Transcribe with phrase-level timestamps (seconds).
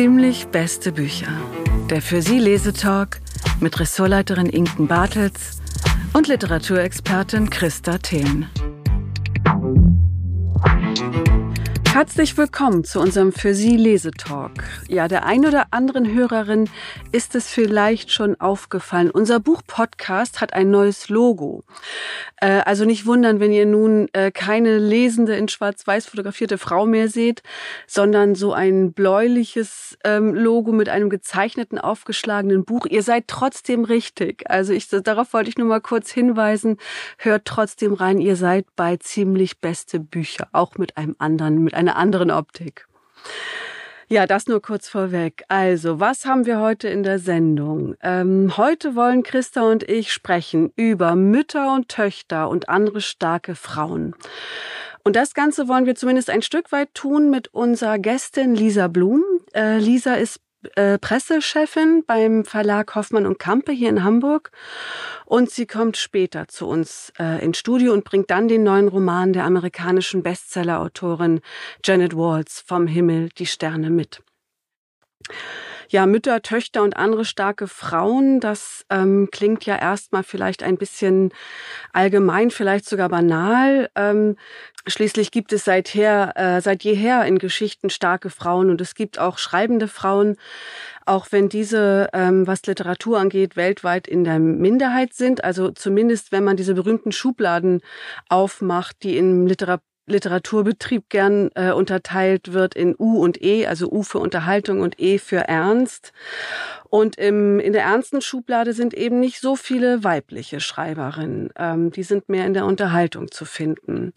[0.00, 1.28] Ziemlich beste Bücher.
[1.90, 3.20] Der für Sie Lesetalk
[3.60, 5.60] mit Ressortleiterin Inken Bartels
[6.14, 8.46] und Literaturexpertin Christa Thelen.
[11.92, 14.62] Herzlich willkommen zu unserem Für Sie Lesetalk.
[14.86, 16.70] Ja, der ein oder anderen Hörerin
[17.10, 19.10] ist es vielleicht schon aufgefallen.
[19.10, 21.64] Unser Buchpodcast hat ein neues Logo.
[22.36, 27.08] Äh, also nicht wundern, wenn ihr nun äh, keine lesende, in schwarz-weiß fotografierte Frau mehr
[27.08, 27.42] seht,
[27.88, 32.86] sondern so ein bläuliches ähm, Logo mit einem gezeichneten, aufgeschlagenen Buch.
[32.86, 34.48] Ihr seid trotzdem richtig.
[34.48, 36.76] Also ich, darauf wollte ich nur mal kurz hinweisen.
[37.18, 38.20] Hört trotzdem rein.
[38.20, 40.46] Ihr seid bei ziemlich beste Bücher.
[40.52, 42.86] Auch mit einem anderen, mit einer anderen Optik.
[44.08, 45.44] Ja, das nur kurz vorweg.
[45.48, 47.94] Also, was haben wir heute in der Sendung?
[48.02, 54.14] Ähm, heute wollen Christa und ich sprechen über Mütter und Töchter und andere starke Frauen.
[55.04, 59.22] Und das Ganze wollen wir zumindest ein Stück weit tun mit unserer Gästin Lisa Blum.
[59.54, 60.40] Äh, Lisa ist
[60.74, 64.50] äh, Pressechefin beim Verlag Hoffmann und Kampe hier in Hamburg.
[65.24, 69.32] Und sie kommt später zu uns äh, ins Studio und bringt dann den neuen Roman
[69.32, 71.40] der amerikanischen Bestsellerautorin
[71.84, 74.22] Janet Walls Vom Himmel die Sterne mit
[75.90, 81.32] ja, Mütter, Töchter und andere starke Frauen, das ähm, klingt ja erstmal vielleicht ein bisschen
[81.92, 83.90] allgemein, vielleicht sogar banal.
[83.96, 84.36] Ähm,
[84.86, 89.38] schließlich gibt es seither, äh, seit jeher in Geschichten starke Frauen und es gibt auch
[89.38, 90.36] schreibende Frauen,
[91.06, 95.42] auch wenn diese, ähm, was Literatur angeht, weltweit in der Minderheit sind.
[95.42, 97.80] Also zumindest, wenn man diese berühmten Schubladen
[98.28, 104.02] aufmacht, die im Literatur Literaturbetrieb gern äh, unterteilt wird in U und E, also U
[104.02, 106.12] für Unterhaltung und E für Ernst.
[106.88, 111.50] Und im, in der ernsten Schublade sind eben nicht so viele weibliche Schreiberinnen.
[111.56, 114.12] Ähm, die sind mehr in der Unterhaltung zu finden.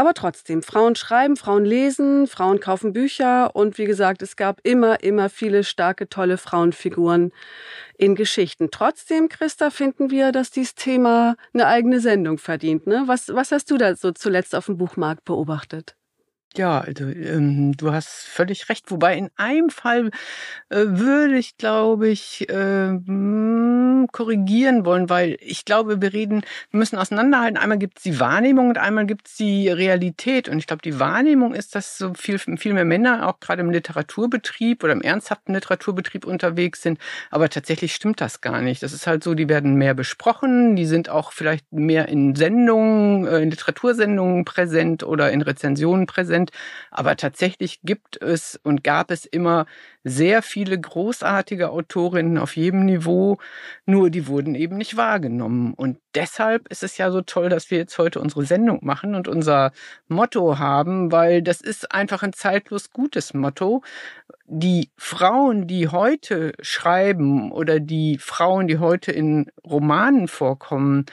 [0.00, 5.02] Aber trotzdem, Frauen schreiben, Frauen lesen, Frauen kaufen Bücher und wie gesagt, es gab immer,
[5.02, 7.32] immer viele starke, tolle Frauenfiguren
[7.98, 8.70] in Geschichten.
[8.70, 12.86] Trotzdem, Christa, finden wir, dass dieses Thema eine eigene Sendung verdient.
[12.86, 13.02] Ne?
[13.08, 15.96] Was, was hast du da so zuletzt auf dem Buchmarkt beobachtet?
[16.56, 18.90] Ja, also, ähm, du hast völlig recht.
[18.90, 20.10] Wobei in einem Fall
[20.68, 22.98] äh, würde ich, glaube ich, äh,
[24.10, 27.56] korrigieren wollen, weil ich glaube, wir reden, wir müssen auseinanderhalten.
[27.56, 30.48] Einmal gibt es die Wahrnehmung und einmal gibt es die Realität.
[30.48, 33.70] Und ich glaube, die Wahrnehmung ist, dass so viel, viel mehr Männer auch gerade im
[33.70, 36.98] Literaturbetrieb oder im ernsthaften Literaturbetrieb unterwegs sind.
[37.30, 38.82] Aber tatsächlich stimmt das gar nicht.
[38.82, 43.26] Das ist halt so, die werden mehr besprochen, die sind auch vielleicht mehr in Sendungen,
[43.28, 46.50] äh, in Literatursendungen präsent oder in Rezensionen präsent sind.
[46.90, 49.66] Aber tatsächlich gibt es und gab es immer
[50.04, 53.38] sehr viele großartige Autorinnen auf jedem Niveau,
[53.84, 55.74] nur die wurden eben nicht wahrgenommen.
[55.74, 59.28] Und deshalb ist es ja so toll, dass wir jetzt heute unsere Sendung machen und
[59.28, 59.72] unser
[60.08, 63.82] Motto haben, weil das ist einfach ein zeitlos gutes Motto.
[64.46, 71.06] Die Frauen, die heute schreiben oder die Frauen, die heute in Romanen vorkommen,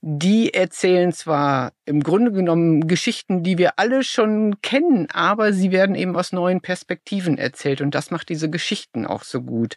[0.00, 5.96] die erzählen zwar im Grunde genommen Geschichten, die wir alle schon kennen, aber sie werden
[5.96, 9.76] eben aus neuen Perspektiven erzählt und das macht diese Geschichten auch so gut.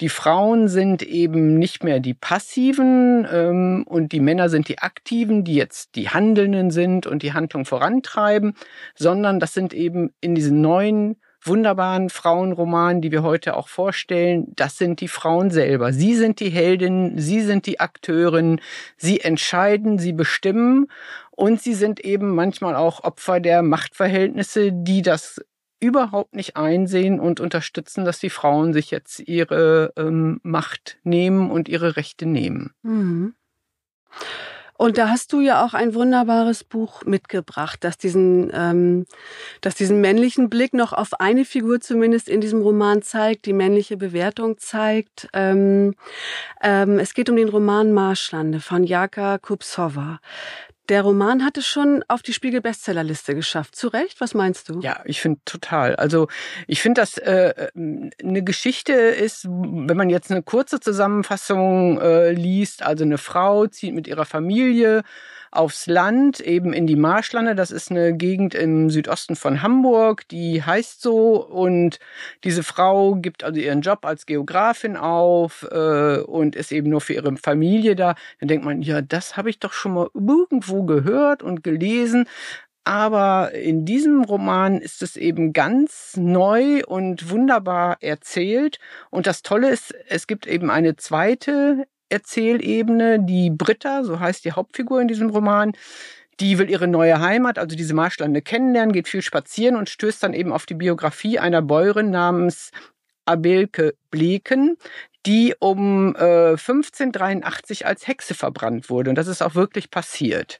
[0.00, 5.44] Die Frauen sind eben nicht mehr die passiven ähm, und die Männer sind die aktiven,
[5.44, 8.54] die jetzt die Handelnden sind und die Handlung vorantreiben,
[8.96, 14.78] sondern das sind eben in diesen neuen wunderbaren Frauenromanen, die wir heute auch vorstellen, das
[14.78, 15.92] sind die Frauen selber.
[15.92, 18.60] Sie sind die Heldinnen, sie sind die Akteurin,
[18.96, 20.86] sie entscheiden, sie bestimmen
[21.32, 25.40] und sie sind eben manchmal auch Opfer der Machtverhältnisse, die das
[25.82, 31.68] überhaupt nicht einsehen und unterstützen, dass die Frauen sich jetzt ihre ähm, Macht nehmen und
[31.68, 32.72] ihre Rechte nehmen.
[32.82, 33.34] Mhm.
[34.78, 39.06] Und da hast du ja auch ein wunderbares Buch mitgebracht, das diesen, ähm,
[39.60, 43.96] das diesen männlichen Blick noch auf eine Figur zumindest in diesem Roman zeigt, die männliche
[43.96, 45.28] Bewertung zeigt.
[45.34, 45.94] Ähm,
[46.62, 50.18] ähm, es geht um den Roman Marschlande von Jaka Kupsova.
[50.88, 53.76] Der Roman hat es schon auf die Spiegel-Bestsellerliste geschafft.
[53.76, 54.20] Zu Recht?
[54.20, 54.80] Was meinst du?
[54.80, 55.94] Ja, ich finde total.
[55.96, 56.26] Also
[56.66, 62.82] ich finde, dass äh, eine Geschichte ist, wenn man jetzt eine kurze Zusammenfassung äh, liest,
[62.82, 65.02] also eine Frau zieht mit ihrer Familie
[65.52, 67.54] aufs Land, eben in die Marschlande.
[67.54, 71.46] Das ist eine Gegend im Südosten von Hamburg, die heißt so.
[71.46, 71.98] Und
[72.42, 77.12] diese Frau gibt also ihren Job als Geografin auf äh, und ist eben nur für
[77.12, 78.14] ihre Familie da.
[78.40, 82.26] Dann denkt man, ja, das habe ich doch schon mal irgendwo gehört und gelesen.
[82.84, 88.80] Aber in diesem Roman ist es eben ganz neu und wunderbar erzählt.
[89.10, 93.18] Und das Tolle ist, es gibt eben eine zweite Erzählebene.
[93.20, 95.72] Die Britta, so heißt die Hauptfigur in diesem Roman,
[96.40, 100.34] die will ihre neue Heimat, also diese Marschlande kennenlernen, geht viel spazieren und stößt dann
[100.34, 102.70] eben auf die Biografie einer Bäuerin namens
[103.24, 104.76] Abelke Bleken,
[105.26, 109.10] die um äh, 1583 als Hexe verbrannt wurde.
[109.10, 110.58] Und das ist auch wirklich passiert.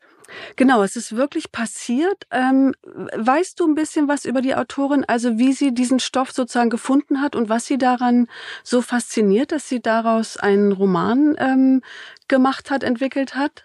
[0.57, 2.27] Genau, es ist wirklich passiert.
[2.31, 6.71] Ähm, weißt du ein bisschen was über die Autorin, also wie sie diesen Stoff sozusagen
[6.71, 8.29] gefunden hat und was sie daran
[8.63, 11.83] so fasziniert, dass sie daraus einen Roman ähm,
[12.29, 13.65] gemacht hat, entwickelt hat?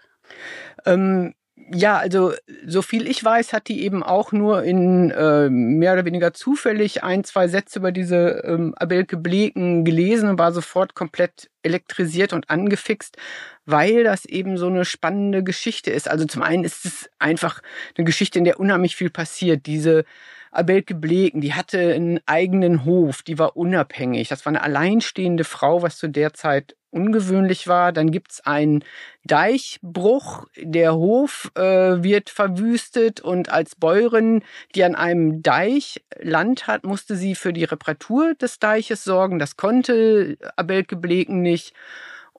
[0.84, 1.34] Ähm,
[1.72, 2.32] ja, also
[2.66, 7.02] so viel ich weiß, hat die eben auch nur in äh, mehr oder weniger zufällig
[7.02, 12.48] ein, zwei Sätze über diese ähm, Abelke Bleken gelesen und war sofort komplett elektrisiert und
[12.48, 13.16] angefixt,
[13.66, 16.08] weil das eben so eine spannende Geschichte ist.
[16.08, 17.60] Also zum einen ist es einfach
[17.96, 19.66] eine Geschichte, in der unheimlich viel passiert.
[19.66, 20.04] Diese
[20.50, 24.28] Abelke Bleken, die hatte einen eigenen Hof, die war unabhängig.
[24.28, 27.92] Das war eine alleinstehende Frau, was zu der Zeit ungewöhnlich war.
[27.92, 28.84] Dann gibt's einen
[29.24, 30.46] Deichbruch.
[30.56, 34.42] Der Hof äh, wird verwüstet und als Bäuerin,
[34.74, 39.38] die an einem Deich Land hat, musste sie für die Reparatur des Deiches sorgen.
[39.38, 41.74] Das konnte Abelke Bleken nicht.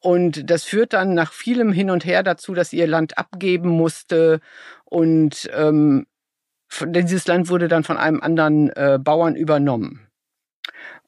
[0.01, 4.39] Und das führt dann nach vielem Hin und Her dazu, dass ihr Land abgeben musste.
[4.85, 6.05] Und ähm,
[6.85, 10.09] dieses Land wurde dann von einem anderen äh, Bauern übernommen.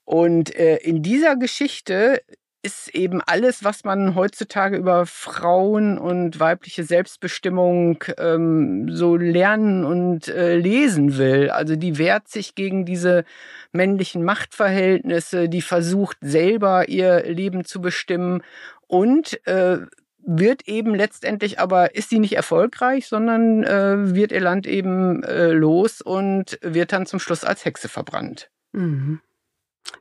[0.04, 2.22] Und äh, in dieser Geschichte
[2.64, 10.28] ist eben alles, was man heutzutage über Frauen und weibliche Selbstbestimmung ähm, so lernen und
[10.28, 11.50] äh, lesen will.
[11.50, 13.26] Also die wehrt sich gegen diese
[13.72, 18.44] männlichen Machtverhältnisse, die versucht selber ihr Leben zu bestimmen
[18.88, 19.80] und äh,
[20.24, 25.52] wird eben letztendlich aber ist sie nicht erfolgreich, sondern äh, wird ihr Land eben äh,
[25.52, 28.52] los und wird dann zum Schluss als Hexe verbrannt.
[28.72, 29.20] Mhm.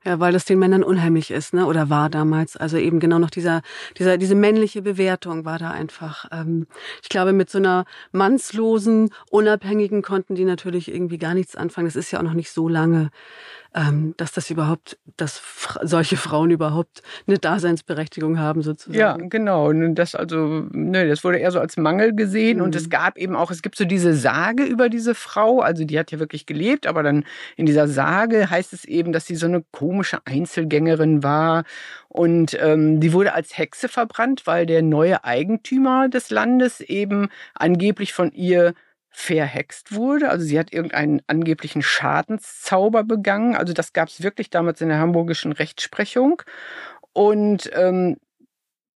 [0.04, 1.66] Ja, weil das den Männern unheimlich ist, ne?
[1.66, 2.56] Oder war damals.
[2.56, 3.62] Also eben genau noch dieser,
[3.98, 6.25] dieser, diese männliche Bewertung war da einfach.
[6.32, 6.66] Ähm,
[7.02, 11.87] ich glaube, mit so einer mannslosen, unabhängigen konnten die natürlich irgendwie gar nichts anfangen.
[11.87, 13.10] Das ist ja auch noch nicht so lange
[13.72, 15.40] dass das überhaupt, dass
[15.82, 18.99] solche Frauen überhaupt eine Daseinsberechtigung haben sozusagen.
[18.99, 19.72] Ja, genau.
[19.93, 22.64] Das also, ne, das wurde eher so als Mangel gesehen mhm.
[22.64, 22.90] und es mhm.
[22.90, 26.19] gab eben auch, es gibt so diese Sage über diese Frau, also die hat ja
[26.19, 27.25] wirklich gelebt, aber dann
[27.56, 31.62] in dieser Sage heißt es eben, dass sie so eine komische Einzelgängerin war
[32.08, 38.12] und ähm, die wurde als Hexe verbrannt, weil der neue Eigentümer des Landes eben angeblich
[38.12, 38.75] von ihr
[39.10, 40.30] verhext wurde.
[40.30, 43.56] Also sie hat irgendeinen angeblichen Schadenszauber begangen.
[43.56, 46.42] Also das gab es wirklich damals in der hamburgischen Rechtsprechung.
[47.12, 48.16] Und ähm,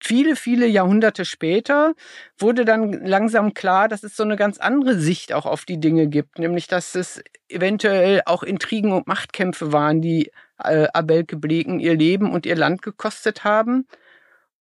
[0.00, 1.94] viele, viele Jahrhunderte später
[2.38, 6.06] wurde dann langsam klar, dass es so eine ganz andere Sicht auch auf die Dinge
[6.06, 10.30] gibt, nämlich dass es eventuell auch Intrigen und Machtkämpfe waren, die
[10.62, 13.86] äh, Abelke Bleken ihr Leben und ihr Land gekostet haben.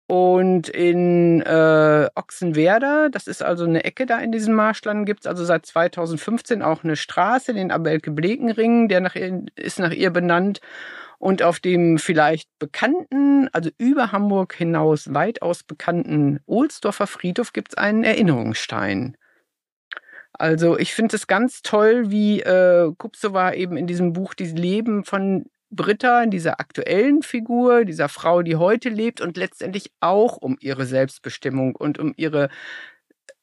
[0.07, 5.27] Und in äh, Ochsenwerder, das ist also eine Ecke da in diesem Marschland, gibt es
[5.27, 10.59] also seit 2015 auch eine Straße, den Abelke-Blekenring, der nach ihr, ist nach ihr benannt.
[11.19, 17.77] Und auf dem vielleicht bekannten, also über Hamburg hinaus weitaus bekannten Ohlsdorfer Friedhof gibt es
[17.77, 19.15] einen Erinnerungsstein.
[20.33, 25.05] Also ich finde es ganz toll, wie äh, Kupsova eben in diesem Buch die Leben
[25.05, 30.85] von Britta, dieser aktuellen Figur, dieser Frau, die heute lebt und letztendlich auch um ihre
[30.85, 32.49] Selbstbestimmung und um ihre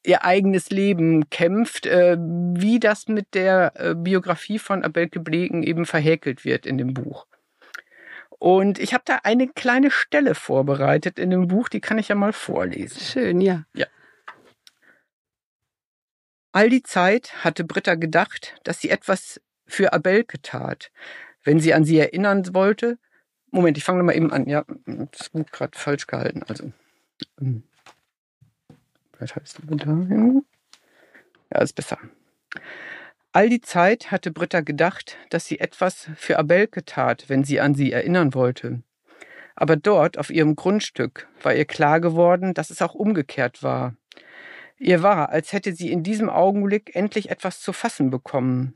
[0.03, 5.85] ihr eigenes Leben kämpft, äh, wie das mit der äh, Biografie von Abelke Blegen eben
[5.85, 7.27] verhäkelt wird in dem Buch.
[8.29, 12.15] Und ich habe da eine kleine Stelle vorbereitet in dem Buch, die kann ich ja
[12.15, 12.99] mal vorlesen.
[12.99, 13.65] Schön, ja.
[13.75, 13.85] Ja.
[16.51, 20.91] All die Zeit hatte Britta gedacht, dass sie etwas für Abelke tat,
[21.43, 22.97] wenn sie an sie erinnern wollte.
[23.51, 24.47] Moment, ich fange mal eben an.
[24.47, 26.43] Ja, das Buch gerade falsch gehalten.
[26.47, 26.71] Also,
[27.39, 27.63] ähm,
[29.13, 30.45] vielleicht heißt du dahin.
[31.53, 31.97] Ja, ist besser.
[33.33, 37.75] All die Zeit hatte Britta gedacht, dass sie etwas für Abelke tat, wenn sie an
[37.75, 38.83] sie erinnern wollte.
[39.55, 43.95] Aber dort, auf ihrem Grundstück, war ihr klar geworden, dass es auch umgekehrt war.
[44.77, 48.73] Ihr war, als hätte sie in diesem Augenblick endlich etwas zu fassen bekommen,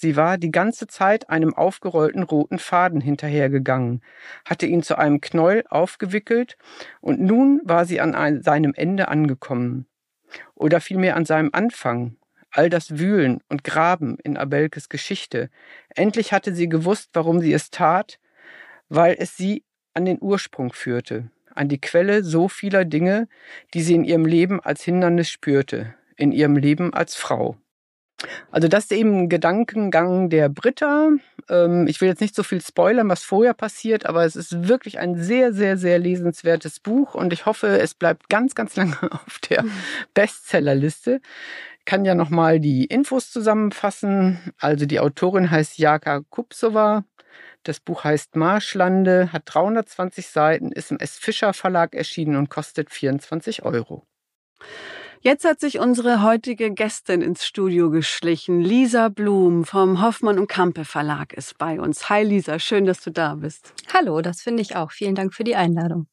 [0.00, 4.00] Sie war die ganze Zeit einem aufgerollten roten Faden hinterhergegangen,
[4.44, 6.56] hatte ihn zu einem Knäuel aufgewickelt,
[7.00, 9.88] und nun war sie an ein, seinem Ende angekommen.
[10.54, 12.16] Oder vielmehr an seinem Anfang.
[12.52, 15.50] All das Wühlen und Graben in Abelkes Geschichte.
[15.88, 18.20] Endlich hatte sie gewusst, warum sie es tat,
[18.88, 19.64] weil es sie
[19.94, 23.28] an den Ursprung führte, an die Quelle so vieler Dinge,
[23.74, 27.56] die sie in ihrem Leben als Hindernis spürte, in ihrem Leben als Frau.
[28.50, 31.10] Also das ist eben ein Gedankengang der Britta.
[31.48, 34.98] Ähm, ich will jetzt nicht so viel spoilern, was vorher passiert, aber es ist wirklich
[34.98, 39.38] ein sehr, sehr, sehr lesenswertes Buch und ich hoffe, es bleibt ganz, ganz lange auf
[39.48, 39.64] der.
[40.14, 41.20] Bestsellerliste.
[41.78, 44.38] Ich kann ja nochmal die Infos zusammenfassen.
[44.58, 47.04] Also die Autorin heißt Jaka Kupsova.
[47.62, 51.18] Das Buch heißt Marschlande, hat 320 Seiten, ist im S.
[51.18, 54.06] Fischer Verlag erschienen und kostet 24 Euro.
[55.20, 58.60] Jetzt hat sich unsere heutige Gästin ins Studio geschlichen.
[58.60, 62.08] Lisa Blum vom Hoffmann und Kampe Verlag ist bei uns.
[62.08, 63.72] Hi Lisa, schön, dass du da bist.
[63.92, 64.92] Hallo, das finde ich auch.
[64.92, 66.06] Vielen Dank für die Einladung.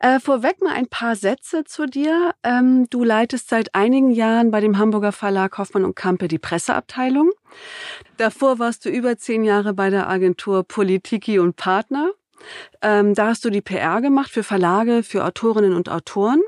[0.00, 2.34] Äh, vorweg mal ein paar Sätze zu dir.
[2.42, 7.32] Ähm, du leitest seit einigen Jahren bei dem Hamburger Verlag Hoffmann und Kampe die Presseabteilung.
[8.16, 12.10] Davor warst du über zehn Jahre bei der Agentur Politiki und Partner.
[12.80, 16.40] Ähm, da hast du die PR gemacht für Verlage, für Autorinnen und Autoren.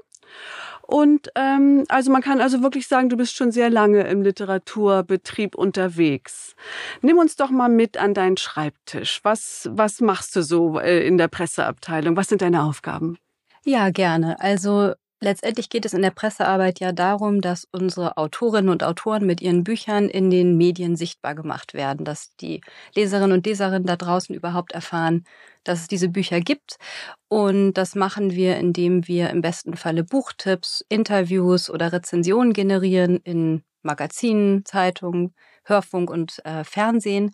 [0.90, 5.54] Und ähm, also man kann also wirklich sagen, du bist schon sehr lange im Literaturbetrieb
[5.54, 6.56] unterwegs.
[7.00, 9.20] Nimm uns doch mal mit an deinen Schreibtisch.
[9.23, 12.16] Was, was machst du so äh, in der Presseabteilung?
[12.16, 13.18] Was sind deine Aufgaben?
[13.64, 14.40] Ja, gerne.
[14.40, 19.42] Also Letztendlich geht es in der Pressearbeit ja darum, dass unsere Autorinnen und Autoren mit
[19.42, 22.62] ihren Büchern in den Medien sichtbar gemacht werden, dass die
[22.94, 25.24] Leserinnen und Leserinnen da draußen überhaupt erfahren,
[25.62, 26.76] dass es diese Bücher gibt.
[27.28, 33.62] Und das machen wir, indem wir im besten Falle Buchtipps, Interviews oder Rezensionen generieren in
[33.82, 35.34] Magazinen, Zeitungen,
[35.64, 37.32] Hörfunk und äh, Fernsehen.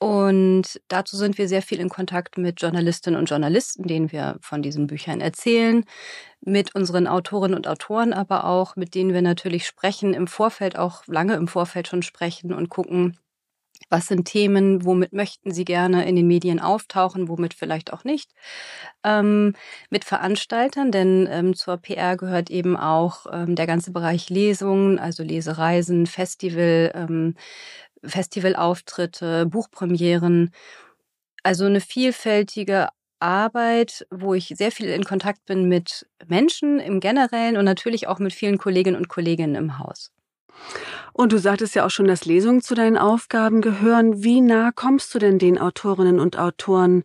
[0.00, 4.62] Und dazu sind wir sehr viel in Kontakt mit Journalistinnen und Journalisten, denen wir von
[4.62, 5.84] diesen Büchern erzählen,
[6.40, 11.06] mit unseren Autorinnen und Autoren, aber auch mit denen wir natürlich sprechen, im Vorfeld auch
[11.06, 13.18] lange im Vorfeld schon sprechen und gucken,
[13.90, 18.30] was sind Themen, womit möchten Sie gerne in den Medien auftauchen, womit vielleicht auch nicht.
[19.04, 19.54] Ähm,
[19.90, 25.22] mit Veranstaltern, denn ähm, zur PR gehört eben auch ähm, der ganze Bereich Lesungen, also
[25.22, 27.34] Lesereisen, Festival, ähm,
[28.04, 30.52] Festivalauftritte, Buchpremieren.
[31.42, 32.88] Also eine vielfältige
[33.20, 38.18] Arbeit, wo ich sehr viel in Kontakt bin mit Menschen im Generellen und natürlich auch
[38.18, 40.10] mit vielen Kolleginnen und Kollegen im Haus.
[41.12, 44.22] Und du sagtest ja auch schon, dass Lesungen zu deinen Aufgaben gehören.
[44.22, 47.04] Wie nah kommst du denn den Autorinnen und Autoren,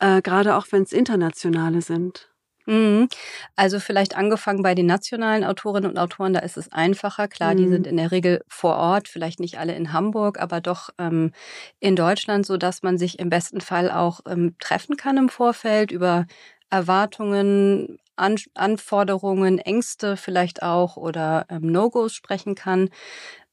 [0.00, 2.31] äh, gerade auch wenn es internationale sind?
[2.66, 3.08] Mhm.
[3.56, 7.26] Also vielleicht angefangen bei den nationalen Autorinnen und Autoren, da ist es einfacher.
[7.28, 7.58] Klar, mhm.
[7.58, 11.32] die sind in der Regel vor Ort, vielleicht nicht alle in Hamburg, aber doch ähm,
[11.80, 15.90] in Deutschland, so dass man sich im besten Fall auch ähm, treffen kann im Vorfeld
[15.90, 16.26] über
[16.70, 22.90] Erwartungen, An Anforderungen, Ängste vielleicht auch oder ähm, No-Gos sprechen kann.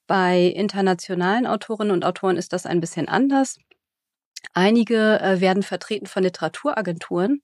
[0.07, 3.57] Bei internationalen Autorinnen und Autoren ist das ein bisschen anders.
[4.53, 7.41] Einige äh, werden vertreten von Literaturagenturen.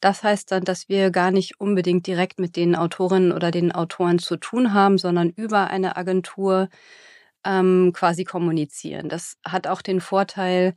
[0.00, 4.18] Das heißt dann, dass wir gar nicht unbedingt direkt mit den Autorinnen oder den Autoren
[4.18, 6.68] zu tun haben, sondern über eine Agentur
[7.44, 9.08] ähm, quasi kommunizieren.
[9.08, 10.74] Das hat auch den Vorteil,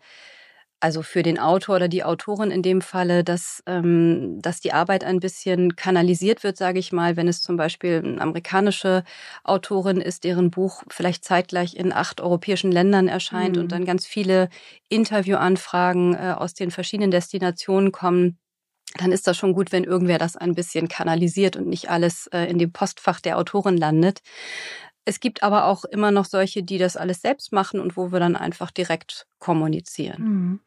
[0.80, 5.04] also für den Autor oder die Autorin in dem Falle, dass, ähm, dass die Arbeit
[5.04, 9.04] ein bisschen kanalisiert wird, sage ich mal, wenn es zum Beispiel eine amerikanische
[9.44, 13.64] Autorin ist, deren Buch vielleicht zeitgleich in acht europäischen Ländern erscheint mhm.
[13.64, 14.48] und dann ganz viele
[14.88, 18.38] Interviewanfragen äh, aus den verschiedenen Destinationen kommen
[18.98, 22.46] dann ist das schon gut, wenn irgendwer das ein bisschen kanalisiert und nicht alles äh,
[22.46, 24.22] in dem Postfach der Autorin landet.
[25.06, 28.20] Es gibt aber auch immer noch solche, die das alles selbst machen und wo wir
[28.20, 30.24] dann einfach direkt kommunizieren.
[30.24, 30.60] Mhm.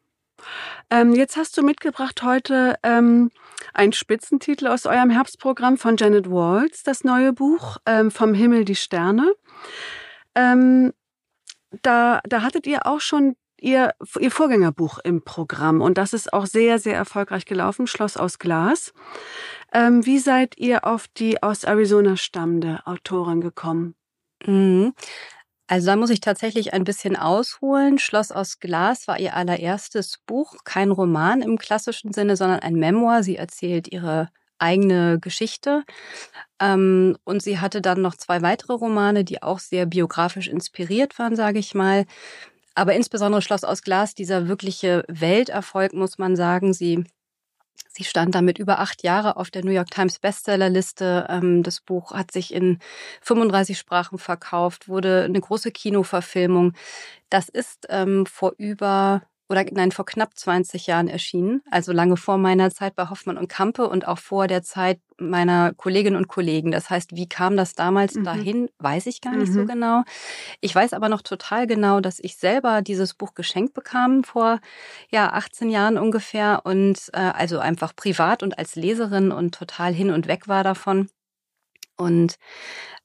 [0.91, 3.31] Ähm, jetzt hast du mitgebracht heute ähm,
[3.73, 8.75] einen Spitzentitel aus eurem Herbstprogramm von Janet Walls, das neue Buch ähm, Vom Himmel die
[8.75, 9.33] Sterne.
[10.35, 10.93] Ähm,
[11.83, 16.47] da, da hattet ihr auch schon ihr, ihr Vorgängerbuch im Programm und das ist auch
[16.47, 18.93] sehr, sehr erfolgreich gelaufen, Schloss aus Glas.
[19.73, 23.95] Ähm, wie seid ihr auf die aus Arizona stammende Autorin gekommen?
[24.45, 24.95] Mhm.
[25.69, 27.99] Also da muss ich tatsächlich ein bisschen ausholen.
[27.99, 33.23] Schloss aus Glas war ihr allererstes Buch, kein Roman im klassischen Sinne, sondern ein Memoir.
[33.23, 34.29] Sie erzählt ihre
[34.59, 35.85] eigene Geschichte.
[36.61, 41.37] Ähm, und sie hatte dann noch zwei weitere Romane, die auch sehr biografisch inspiriert waren,
[41.37, 42.05] sage ich mal.
[42.75, 46.73] Aber insbesondere Schloss aus Glas, dieser wirkliche Welterfolg, muss man sagen.
[46.73, 47.05] Sie,
[47.89, 51.27] sie stand damit über acht Jahre auf der New York Times Bestsellerliste.
[51.29, 52.79] Ähm, das Buch hat sich in
[53.21, 56.73] 35 Sprachen verkauft, wurde eine große Kinoverfilmung.
[57.31, 62.39] Das ist ähm, vor über oder nein, vor knapp 20 Jahren erschienen, also lange vor
[62.39, 66.71] meiner Zeit bei Hoffmann und Kampe und auch vor der Zeit meiner Kolleginnen und Kollegen.
[66.71, 68.25] Das heißt, wie kam das damals mhm.
[68.25, 69.55] dahin, weiß ich gar nicht mhm.
[69.55, 70.05] so genau.
[70.63, 74.59] Ich weiß aber noch total genau, dass ich selber dieses Buch geschenkt bekam vor
[75.11, 80.11] ja 18 Jahren ungefähr und äh, also einfach privat und als Leserin und total hin
[80.11, 81.11] und weg war davon.
[81.99, 82.39] Und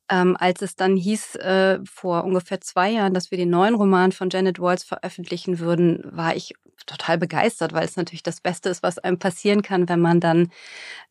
[0.09, 4.11] Ähm, als es dann hieß, äh, vor ungefähr zwei Jahren, dass wir den neuen Roman
[4.11, 6.53] von Janet Walls veröffentlichen würden, war ich
[6.85, 10.49] total begeistert, weil es natürlich das Beste ist, was einem passieren kann, wenn man dann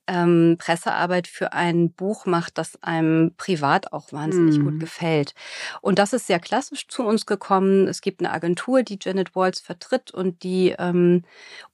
[0.06, 4.64] ähm, Pressearbeit für ein Buch macht, das einem privat auch wahnsinnig mhm.
[4.64, 5.34] gut gefällt.
[5.80, 7.88] Und das ist sehr klassisch zu uns gekommen.
[7.88, 11.22] Es gibt eine Agentur, die Janet Walls vertritt und die ähm,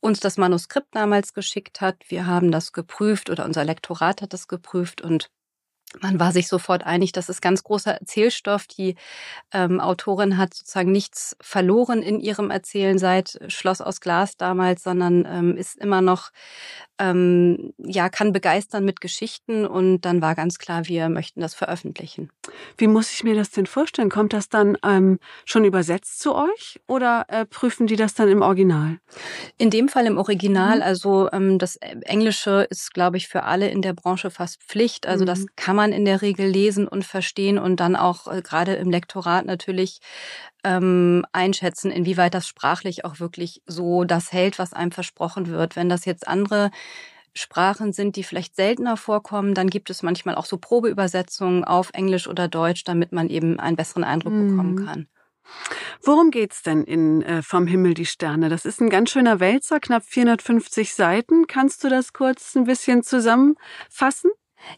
[0.00, 1.97] uns das Manuskript damals geschickt hat.
[2.09, 5.31] Wir haben das geprüft oder unser Lektorat hat das geprüft und
[6.01, 8.67] man war sich sofort einig, das ist ganz großer Erzählstoff.
[8.67, 8.97] Die
[9.53, 15.27] ähm, Autorin hat sozusagen nichts verloren in ihrem Erzählen seit Schloss aus Glas damals, sondern
[15.29, 16.31] ähm, ist immer noch
[17.03, 22.31] ähm, ja, kann begeistern mit Geschichten und dann war ganz klar, wir möchten das veröffentlichen.
[22.79, 24.09] Wie muss ich mir das denn vorstellen?
[24.09, 28.43] Kommt das dann ähm, schon übersetzt zu euch oder äh, prüfen die das dann im
[28.43, 28.99] Original?
[29.59, 30.83] In dem Fall im Original, mhm.
[30.83, 35.07] also ähm, das Englische ist, glaube ich, für alle in der Branche fast Pflicht.
[35.07, 35.27] Also mhm.
[35.27, 38.91] das kann man in der Regel lesen und verstehen und dann auch äh, gerade im
[38.91, 40.01] Lektorat natürlich
[40.62, 45.75] ähm, einschätzen, inwieweit das sprachlich auch wirklich so das hält, was einem versprochen wird.
[45.75, 46.71] Wenn das jetzt andere
[47.35, 52.29] Sprachen sind, die vielleicht seltener vorkommen, dann gibt es manchmal auch so Probeübersetzungen auf Englisch
[52.29, 54.51] oder Deutsch, damit man eben einen besseren Eindruck mhm.
[54.51, 55.09] bekommen kann.
[56.03, 58.49] Worum geht's denn in äh, Vom Himmel die Sterne?
[58.49, 61.47] Das ist ein ganz schöner Wälzer, knapp 450 Seiten.
[61.47, 64.31] Kannst du das kurz ein bisschen zusammenfassen?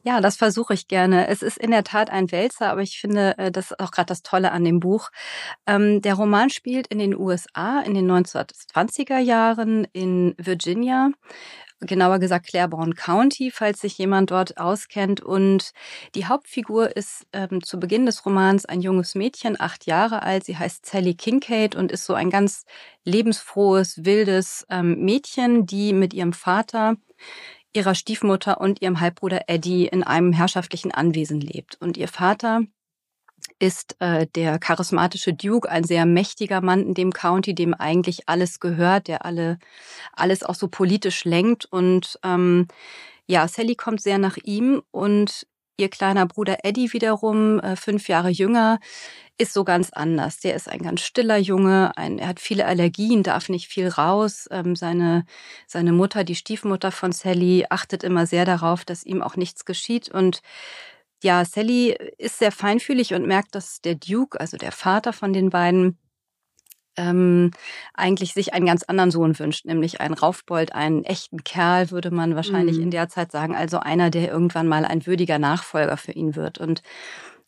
[0.03, 1.29] Ja, das versuche ich gerne.
[1.29, 4.07] Es ist in der Tat ein Wälzer, aber ich finde, äh, das ist auch gerade
[4.07, 5.11] das Tolle an dem Buch.
[5.67, 11.11] Ähm, der Roman spielt in den USA in den 1920er Jahren in Virginia
[11.87, 15.21] genauer gesagt Claiborne County, falls sich jemand dort auskennt.
[15.21, 15.73] Und
[16.15, 20.45] die Hauptfigur ist ähm, zu Beginn des Romans ein junges Mädchen, acht Jahre alt.
[20.45, 22.65] Sie heißt Sally Kincaid und ist so ein ganz
[23.05, 26.97] lebensfrohes, wildes ähm, Mädchen, die mit ihrem Vater
[27.75, 31.77] ihrer Stiefmutter und ihrem Halbbruder Eddie in einem herrschaftlichen Anwesen lebt.
[31.81, 32.63] Und ihr Vater
[33.59, 38.61] ist äh, der charismatische Duke, ein sehr mächtiger Mann in dem County, dem eigentlich alles
[38.61, 39.59] gehört, der alle
[40.13, 41.67] alles auch so politisch lenkt.
[41.67, 42.69] Und ähm,
[43.27, 48.31] ja, Sally kommt sehr nach ihm und ihr kleiner Bruder Eddie wiederum, äh, fünf Jahre
[48.31, 48.79] jünger,
[49.39, 50.39] ist so ganz anders.
[50.39, 54.47] Der ist ein ganz stiller Junge, ein, er hat viele Allergien, darf nicht viel raus.
[54.51, 55.25] Ähm, seine,
[55.67, 60.09] seine Mutter, die Stiefmutter von Sally, achtet immer sehr darauf, dass ihm auch nichts geschieht.
[60.09, 60.41] Und
[61.23, 65.51] ja, Sally ist sehr feinfühlig und merkt, dass der Duke, also der Vater von den
[65.51, 65.99] beiden,
[66.97, 67.51] ähm,
[67.93, 72.37] eigentlich sich einen ganz anderen Sohn wünscht, nämlich einen Raufbold, einen echten Kerl, würde man
[72.37, 72.85] wahrscheinlich mhm.
[72.85, 73.57] in der Zeit sagen.
[73.57, 76.59] Also einer, der irgendwann mal ein würdiger Nachfolger für ihn wird.
[76.59, 76.83] Und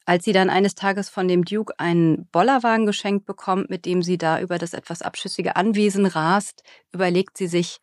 [0.07, 4.17] als sie dann eines Tages von dem Duke einen Bollerwagen geschenkt bekommt, mit dem sie
[4.17, 7.81] da über das etwas abschüssige Anwesen rast, überlegt sie sich,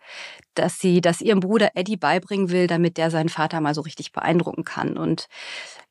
[0.55, 4.13] dass sie das ihrem Bruder Eddie beibringen will, damit der seinen Vater mal so richtig
[4.13, 4.97] beeindrucken kann.
[4.97, 5.27] Und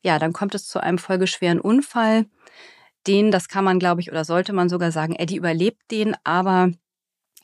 [0.01, 2.25] ja, dann kommt es zu einem folgeschweren Unfall.
[3.05, 6.71] Den, das kann man, glaube ich, oder sollte man sogar sagen, Eddie überlebt den, aber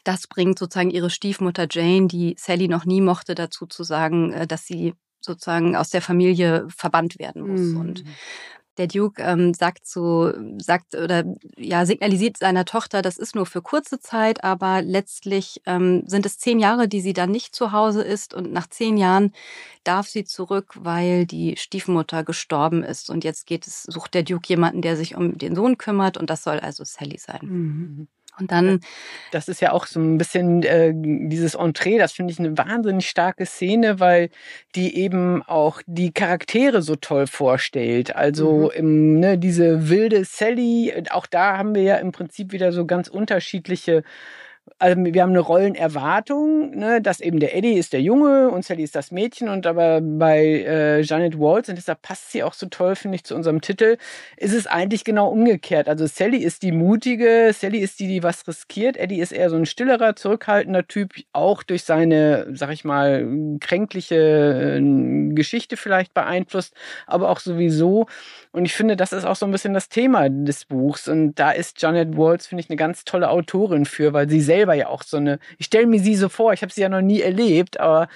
[0.04, 4.47] das bringt sozusagen ihre Stiefmutter Jane, die Sally noch nie mochte, dazu zu sagen, äh,
[4.47, 7.60] dass sie sozusagen aus der Familie verbannt werden muss.
[7.60, 7.80] Mhm.
[7.80, 8.04] Und
[8.80, 11.24] der Duke ähm, sagt so, sagt oder
[11.58, 16.39] ja, signalisiert seiner Tochter, das ist nur für kurze Zeit, aber letztlich ähm, sind es
[16.39, 19.34] zehn Jahre, die sie dann nicht zu Hause ist und nach zehn Jahren
[19.84, 23.10] darf sie zurück, weil die Stiefmutter gestorben ist.
[23.10, 26.30] Und jetzt geht es, sucht der Duke jemanden, der sich um den Sohn kümmert und
[26.30, 27.39] das soll also Sally sein.
[27.42, 28.08] Mhm.
[28.39, 28.80] Und dann.
[29.32, 33.08] Das ist ja auch so ein bisschen äh, dieses Entree, das finde ich eine wahnsinnig
[33.08, 34.30] starke Szene, weil
[34.75, 38.15] die eben auch die Charaktere so toll vorstellt.
[38.15, 38.80] Also mhm.
[38.80, 43.08] im, ne, diese wilde Sally, auch da haben wir ja im Prinzip wieder so ganz
[43.08, 44.04] unterschiedliche
[44.78, 48.84] also wir haben eine Rollenerwartung, ne, dass eben der Eddie ist der Junge und Sally
[48.84, 52.67] ist das Mädchen und aber bei äh, Janet Waltz, und deshalb passt sie auch so
[52.67, 53.98] toll, finde ich, zu unserem Titel,
[54.38, 55.89] ist es eigentlich genau umgekehrt.
[55.89, 59.58] Also Sally ist die mutige, Sally ist die, die was riskiert, Eddie ist eher so
[59.58, 63.28] ein stillerer, zurückhaltender Typ, auch durch seine, sag ich mal,
[63.60, 66.74] kränkliche äh, Geschichte vielleicht beeinflusst,
[67.06, 68.08] aber auch sowieso.
[68.52, 71.08] Und ich finde, das ist auch so ein bisschen das Thema des Buchs.
[71.08, 74.74] Und da ist Janet Waltz, finde ich, eine ganz tolle Autorin für, weil sie selber
[74.74, 77.02] ja auch so eine, ich stelle mir sie so vor, ich habe sie ja noch
[77.02, 78.10] nie erlebt, aber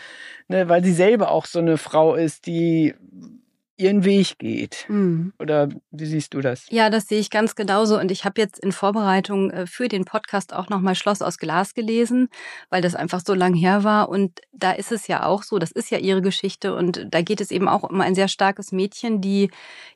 [0.50, 2.94] ne, weil sie selber auch so eine Frau ist, die
[3.78, 4.86] ihren Weg geht.
[4.88, 5.34] Mhm.
[5.40, 6.68] Oder wie siehst du das?
[6.70, 8.00] Ja, das sehe ich ganz genauso.
[8.00, 11.74] Und ich habe jetzt in Vorbereitung äh, für den Podcast auch nochmal Schloss aus Glas
[11.74, 12.30] gelesen,
[12.70, 14.10] weil das einfach so lang her war.
[14.10, 16.76] Und da ist es ja auch so, das ist ja ihre Geschichte.
[16.76, 19.50] Und da geht es eben auch um ein sehr starkes Mädchen, die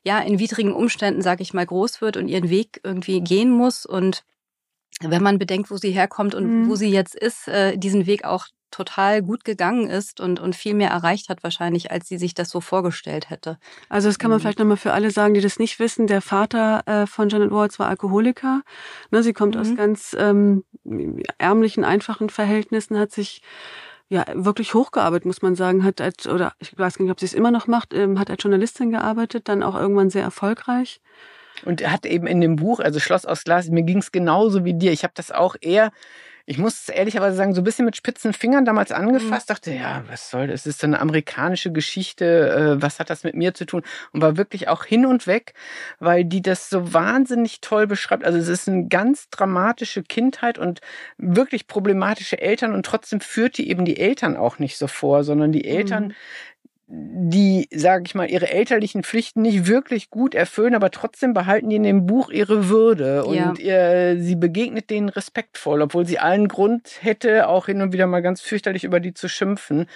[0.03, 3.85] ja in widrigen Umständen, sag ich mal, groß wird und ihren Weg irgendwie gehen muss.
[3.85, 4.23] Und
[5.01, 6.69] wenn man bedenkt, wo sie herkommt und mhm.
[6.69, 10.73] wo sie jetzt ist, äh, diesen Weg auch total gut gegangen ist und, und viel
[10.73, 13.57] mehr erreicht hat wahrscheinlich, als sie sich das so vorgestellt hätte.
[13.89, 14.41] Also das kann man mhm.
[14.41, 16.07] vielleicht nochmal für alle sagen, die das nicht wissen.
[16.07, 18.61] Der Vater äh, von Janet Waltz war Alkoholiker.
[19.11, 19.61] Ne, sie kommt mhm.
[19.61, 20.63] aus ganz ähm,
[21.37, 23.41] ärmlichen, einfachen Verhältnissen, hat sich
[24.09, 27.33] ja wirklich hochgearbeitet, muss man sagen, hat als, oder ich weiß nicht, ob sie es
[27.33, 31.01] immer noch macht, ähm, hat als Journalistin gearbeitet, dann auch irgendwann sehr erfolgreich.
[31.65, 34.65] Und er hat eben in dem Buch, also Schloss aus Glas, mir ging es genauso
[34.65, 34.91] wie dir.
[34.91, 35.91] Ich habe das auch eher
[36.49, 39.53] ich muss ehrlicherweise sagen, so ein bisschen mit spitzen Fingern damals angefasst, mhm.
[39.53, 40.65] dachte, ja, was soll das?
[40.65, 43.83] Ist eine amerikanische Geschichte, äh, was hat das mit mir zu tun?
[44.13, 45.53] Und war wirklich auch hin und weg,
[45.99, 48.23] weil die das so wahnsinnig toll beschreibt.
[48.23, 50.79] Also es ist eine ganz dramatische Kindheit und
[51.17, 55.51] wirklich problematische Eltern und trotzdem führt die eben die Eltern auch nicht so vor, sondern
[55.51, 56.13] die Eltern mhm
[56.89, 61.75] die, sage ich mal, ihre elterlichen Pflichten nicht wirklich gut erfüllen, aber trotzdem behalten die
[61.75, 63.53] in dem Buch ihre Würde und ja.
[63.57, 68.21] ihr, sie begegnet denen respektvoll, obwohl sie allen Grund hätte, auch hin und wieder mal
[68.21, 69.87] ganz fürchterlich über die zu schimpfen.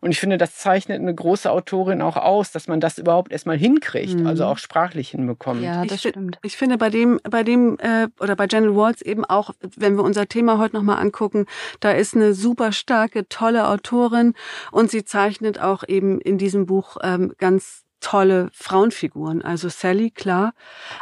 [0.00, 3.56] Und ich finde, das zeichnet eine große Autorin auch aus, dass man das überhaupt erstmal
[3.56, 4.26] hinkriegt, mhm.
[4.26, 5.62] also auch sprachlich hinbekommt.
[5.62, 6.40] Ja, das ich, stimmt.
[6.42, 10.02] Ich finde bei dem, bei dem äh, oder bei Janet Waltz eben auch, wenn wir
[10.02, 11.46] unser Thema heute nochmal angucken,
[11.78, 14.34] da ist eine super starke, tolle Autorin
[14.72, 19.42] und sie zeichnet auch eben in diesem Buch ähm, ganz tolle Frauenfiguren.
[19.42, 20.52] Also Sally, klar,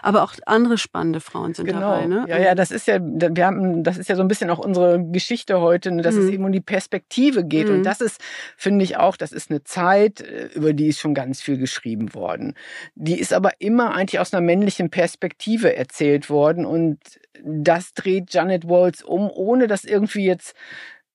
[0.03, 1.81] aber auch andere spannende Frauen sind genau.
[1.81, 2.07] dabei.
[2.07, 2.27] Ne?
[2.29, 5.03] Ja, ja, das ist ja, wir haben, das ist ja so ein bisschen auch unsere
[5.11, 6.23] Geschichte heute, ne, dass mhm.
[6.23, 7.69] es eben um die Perspektive geht.
[7.69, 7.77] Mhm.
[7.77, 8.21] Und das ist,
[8.57, 12.15] finde ich auch, das ist eine Zeit, äh, über die ist schon ganz viel geschrieben
[12.15, 12.55] worden.
[12.95, 16.67] Die ist aber immer eigentlich aus einer männlichen Perspektive erzählt worden.
[16.67, 16.99] Und
[17.45, 20.55] das dreht Janet Walls um, ohne dass irgendwie jetzt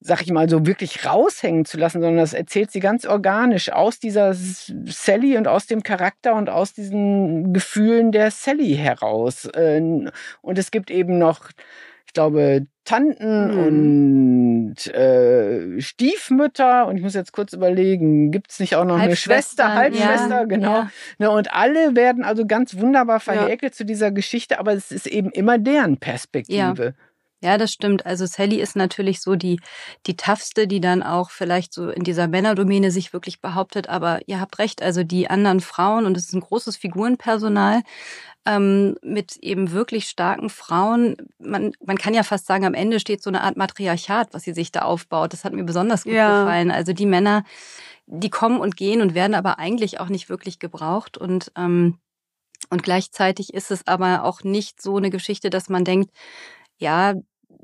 [0.04, 4.00] sag ich mal, so wirklich raushängen zu lassen, sondern das erzählt sie ganz organisch aus
[4.00, 9.50] dieser Sally und aus dem Charakter und aus diesen Gefühlen der Sally heraus.
[9.56, 10.10] Ähm,
[10.42, 11.50] und es gibt eben noch,
[12.06, 14.74] ich glaube, Tanten mhm.
[14.76, 19.16] und äh, Stiefmütter und ich muss jetzt kurz überlegen, gibt es nicht auch noch eine
[19.16, 20.74] Schwester, Halbschwester, ja, genau.
[20.74, 20.92] Ja.
[21.18, 23.78] Ne, und alle werden also ganz wunderbar verhäkelt ja.
[23.78, 26.94] zu dieser Geschichte, aber es ist eben immer deren Perspektive.
[27.44, 28.06] Ja, das stimmt.
[28.06, 29.60] Also Sally ist natürlich so die,
[30.06, 33.90] die toughste, die dann auch vielleicht so in dieser Männerdomäne sich wirklich behauptet.
[33.90, 37.82] Aber ihr habt recht, also die anderen Frauen, und es ist ein großes Figurenpersonal,
[38.46, 41.18] ähm, mit eben wirklich starken Frauen.
[41.38, 44.54] Man, man kann ja fast sagen, am Ende steht so eine Art Matriarchat, was sie
[44.54, 45.34] sich da aufbaut.
[45.34, 46.44] Das hat mir besonders gut ja.
[46.44, 46.72] gefallen.
[46.72, 47.44] Also die Männer,
[48.06, 51.18] die kommen und gehen und werden aber eigentlich auch nicht wirklich gebraucht.
[51.18, 52.00] Und ähm,
[52.70, 56.10] und gleichzeitig ist es aber auch nicht so eine Geschichte, dass man denkt,
[56.78, 57.16] ja,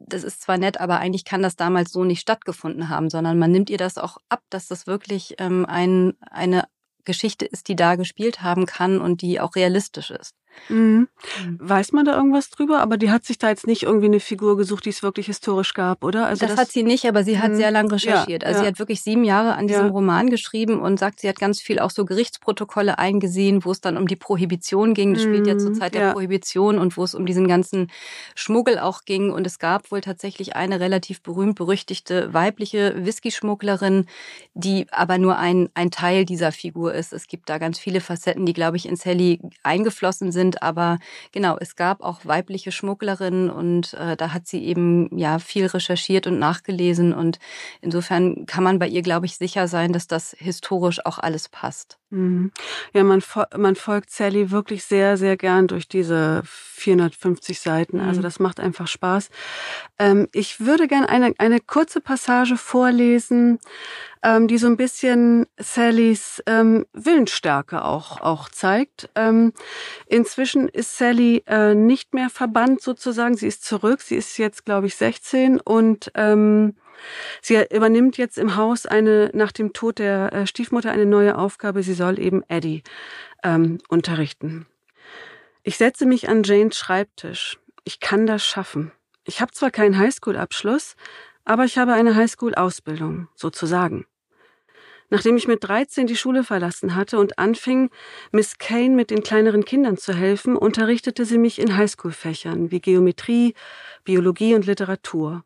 [0.08, 3.52] das ist zwar nett, aber eigentlich kann das damals so nicht stattgefunden haben, sondern man
[3.52, 6.64] nimmt ihr das auch ab, dass das wirklich ähm, ein, eine
[7.06, 10.36] Geschichte ist, die da gespielt haben kann und die auch realistisch ist.
[10.67, 11.08] Mhm.
[11.45, 11.58] mhm.
[11.60, 12.82] Weiß man da irgendwas drüber?
[12.82, 15.74] Aber die hat sich da jetzt nicht irgendwie eine Figur gesucht, die es wirklich historisch
[15.74, 16.28] gab, oder?
[16.28, 17.56] Also das, das hat sie nicht, aber sie hat mhm.
[17.56, 18.43] sehr lang recherchiert.
[18.43, 18.63] Ja, also ja.
[18.63, 19.91] sie hat wirklich sieben Jahre an diesem ja.
[19.91, 23.98] Roman geschrieben und sagt, sie hat ganz viel auch so Gerichtsprotokolle eingesehen, wo es dann
[23.98, 25.13] um die Prohibition ging.
[25.13, 25.76] Das spielt ja zur mhm.
[25.76, 27.89] Zeit der Prohibition und wo es um diesen ganzen
[28.36, 29.32] Schmuggel auch ging.
[29.32, 34.06] Und es gab wohl tatsächlich eine relativ berühmt-berüchtigte weibliche Whisky-Schmugglerin,
[34.54, 37.13] die aber nur ein, ein Teil dieser Figur ist.
[37.13, 40.64] Es gibt da ganz viele Facetten, die, glaube ich, in Sally eingeflossen sind sind.
[40.64, 41.00] Aber
[41.32, 46.28] genau, es gab auch weibliche Schmugglerinnen und äh, da hat sie eben ja viel recherchiert
[46.28, 47.14] und nachgelesen.
[47.14, 47.40] Und
[47.82, 51.98] insofern kann man bei ihr, glaube ich, sicher sein, dass das historisch auch alles passt.
[52.12, 52.52] Mhm.
[52.94, 53.22] Ja, man,
[53.56, 58.00] man folgt Sally wirklich sehr, sehr gern durch diese 450 Seiten.
[58.00, 58.24] Also mhm.
[58.24, 59.30] das macht einfach Spaß.
[60.00, 63.60] Ähm, ich würde gern eine, eine kurze Passage vorlesen,
[64.23, 69.10] ähm, die so ein bisschen Sallys ähm, Willensstärke auch, auch zeigt.
[69.15, 69.53] Ähm,
[70.08, 73.38] inzwischen ist Sally äh, nicht mehr verbannt sozusagen.
[73.38, 74.01] Sie ist zurück.
[74.01, 76.75] Sie ist jetzt, glaube ich, 16 und ähm,
[77.41, 81.84] Sie übernimmt jetzt im Haus eine, nach dem Tod der äh, Stiefmutter eine neue Aufgabe.
[81.84, 82.84] Sie soll eben Eddie
[83.43, 84.65] ähm, unterrichten.
[85.63, 87.60] Ich setze mich an Janes Schreibtisch.
[87.84, 88.91] Ich kann das schaffen.
[89.23, 90.95] Ich habe zwar keinen Highschool-Abschluss,
[91.45, 94.05] aber ich habe eine Highschool-Ausbildung, sozusagen.
[95.10, 97.89] Nachdem ich mit 13 die Schule verlassen hatte und anfing,
[98.32, 103.56] Miss Kane mit den kleineren Kindern zu helfen, unterrichtete sie mich in Highschool-Fächern wie Geometrie,
[104.04, 105.43] Biologie und Literatur.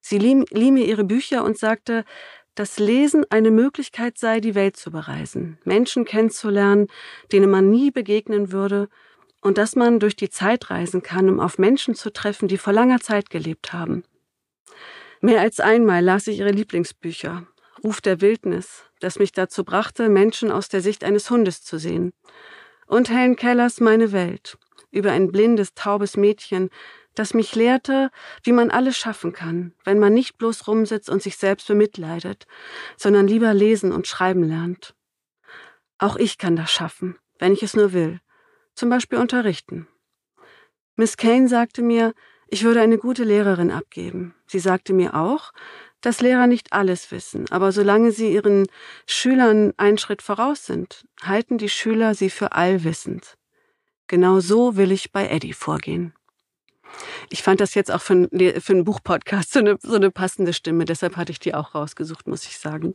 [0.00, 2.04] Sie lieh, lieh mir ihre Bücher und sagte,
[2.54, 6.88] dass Lesen eine Möglichkeit sei, die Welt zu bereisen, Menschen kennenzulernen,
[7.32, 8.88] denen man nie begegnen würde,
[9.40, 12.72] und dass man durch die Zeit reisen kann, um auf Menschen zu treffen, die vor
[12.72, 14.04] langer Zeit gelebt haben.
[15.20, 17.46] Mehr als einmal las ich ihre Lieblingsbücher,
[17.82, 22.12] Ruf der Wildnis, das mich dazu brachte, Menschen aus der Sicht eines Hundes zu sehen,
[22.86, 24.58] und Helen Kellers Meine Welt,
[24.90, 26.70] über ein blindes, taubes Mädchen,
[27.14, 28.10] das mich lehrte,
[28.42, 32.46] wie man alles schaffen kann, wenn man nicht bloß rumsitzt und sich selbst bemitleidet,
[32.96, 34.94] sondern lieber lesen und schreiben lernt.
[35.98, 38.20] Auch ich kann das schaffen, wenn ich es nur will,
[38.74, 39.86] zum Beispiel unterrichten.
[40.96, 42.14] Miss Kane sagte mir,
[42.48, 44.34] ich würde eine gute Lehrerin abgeben.
[44.46, 45.52] Sie sagte mir auch,
[46.04, 48.66] dass Lehrer nicht alles wissen, aber solange sie ihren
[49.06, 53.36] Schülern einen Schritt voraus sind, halten die Schüler sie für allwissend.
[54.06, 56.12] Genau so will ich bei Eddie vorgehen.
[57.30, 60.52] Ich fand das jetzt auch für, einen, für einen Buchpodcast so eine, so eine passende
[60.52, 62.94] Stimme, deshalb hatte ich die auch rausgesucht, muss ich sagen.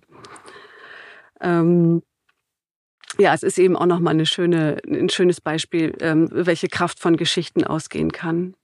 [1.41, 2.03] Ähm,
[3.17, 7.17] ja, es ist eben auch nochmal eine schöne, ein schönes Beispiel, ähm, welche Kraft von
[7.17, 8.55] Geschichten ausgehen kann.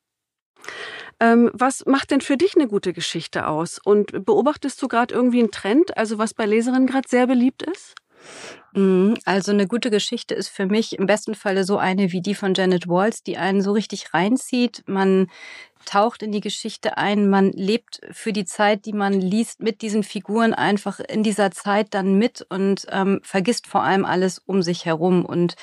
[1.19, 3.79] Ähm, was macht denn für dich eine gute Geschichte aus?
[3.83, 7.95] Und beobachtest du gerade irgendwie einen Trend, also was bei Leserinnen gerade sehr beliebt ist?
[8.73, 9.15] Mhm.
[9.23, 12.53] Also eine gute Geschichte ist für mich im besten Falle so eine wie die von
[12.53, 14.83] Janet Walls, die einen so richtig reinzieht.
[14.85, 15.27] Man
[15.85, 20.03] taucht in die Geschichte ein, man lebt für die Zeit, die man liest, mit diesen
[20.03, 24.85] Figuren einfach in dieser Zeit dann mit und ähm, vergisst vor allem alles um sich
[24.85, 25.25] herum.
[25.25, 25.55] Und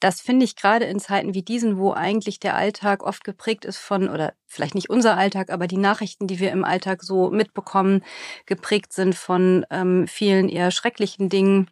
[0.00, 3.78] das finde ich gerade in Zeiten wie diesen, wo eigentlich der Alltag oft geprägt ist
[3.78, 8.04] von, oder vielleicht nicht unser Alltag, aber die Nachrichten, die wir im Alltag so mitbekommen,
[8.44, 11.70] geprägt sind von ähm, vielen eher schrecklichen Dingen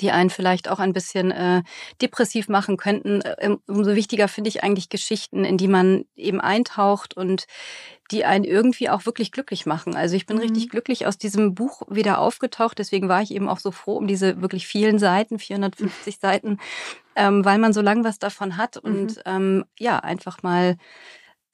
[0.00, 1.62] die einen vielleicht auch ein bisschen äh,
[2.00, 3.20] depressiv machen könnten.
[3.20, 7.46] Äh, umso wichtiger finde ich eigentlich Geschichten, in die man eben eintaucht und
[8.10, 9.96] die einen irgendwie auch wirklich glücklich machen.
[9.96, 10.42] Also ich bin mhm.
[10.42, 12.78] richtig glücklich aus diesem Buch wieder aufgetaucht.
[12.78, 16.58] Deswegen war ich eben auch so froh um diese wirklich vielen Seiten, 450 Seiten,
[17.16, 19.22] ähm, weil man so lang was davon hat und mhm.
[19.26, 20.76] ähm, ja, einfach mal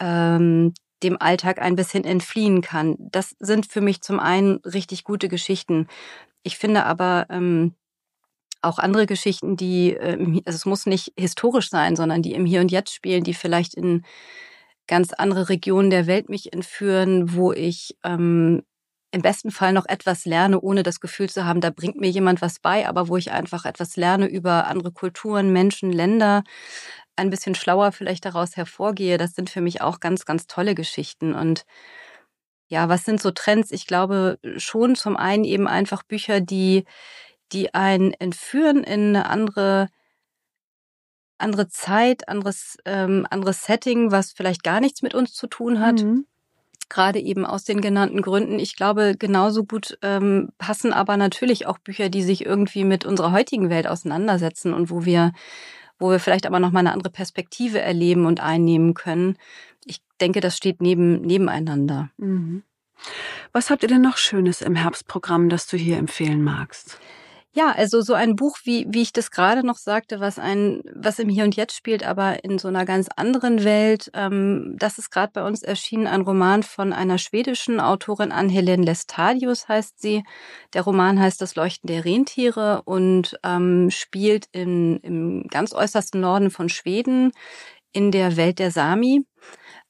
[0.01, 2.97] ähm, dem Alltag ein bisschen entfliehen kann.
[2.99, 5.87] Das sind für mich zum einen richtig gute Geschichten.
[6.43, 7.75] Ich finde aber, ähm,
[8.63, 12.61] auch andere Geschichten, die, ähm, also es muss nicht historisch sein, sondern die im Hier
[12.61, 14.05] und Jetzt spielen, die vielleicht in
[14.87, 18.63] ganz andere Regionen der Welt mich entführen, wo ich ähm,
[19.11, 22.43] im besten Fall noch etwas lerne, ohne das Gefühl zu haben, da bringt mir jemand
[22.43, 26.43] was bei, aber wo ich einfach etwas lerne über andere Kulturen, Menschen, Länder,
[27.17, 29.19] ein bisschen schlauer vielleicht daraus hervorgehe.
[29.19, 31.35] Das sind für mich auch ganz, ganz tolle Geschichten.
[31.35, 31.65] Und
[32.69, 33.71] ja, was sind so Trends?
[33.73, 36.85] Ich glaube schon zum einen eben einfach Bücher, die
[37.53, 39.89] die einen entführen in eine andere
[41.39, 46.03] andere Zeit, anderes ähm, anderes Setting, was vielleicht gar nichts mit uns zu tun hat.
[46.03, 46.27] Mhm.
[46.89, 48.59] Gerade eben aus den genannten Gründen.
[48.59, 53.31] Ich glaube, genauso gut ähm, passen aber natürlich auch Bücher, die sich irgendwie mit unserer
[53.31, 55.33] heutigen Welt auseinandersetzen und wo wir,
[55.99, 59.37] wo wir vielleicht aber nochmal eine andere Perspektive erleben und einnehmen können.
[59.85, 62.11] Ich denke, das steht neben, nebeneinander.
[62.17, 62.63] Mhm.
[63.53, 66.99] Was habt ihr denn noch Schönes im Herbstprogramm, das du hier empfehlen magst?
[67.55, 71.19] Ja, also so ein Buch, wie, wie ich das gerade noch sagte, was ein, was
[71.19, 74.11] im Hier und Jetzt spielt, aber in so einer ganz anderen Welt.
[74.15, 79.67] Ähm, das ist gerade bei uns erschienen, ein Roman von einer schwedischen Autorin, Ann-Helene Lestadius
[79.67, 80.23] heißt sie.
[80.75, 86.51] Der Roman heißt Das Leuchten der Rentiere und ähm, spielt in, im ganz äußersten Norden
[86.51, 87.33] von Schweden
[87.93, 89.25] in der Welt der Sami.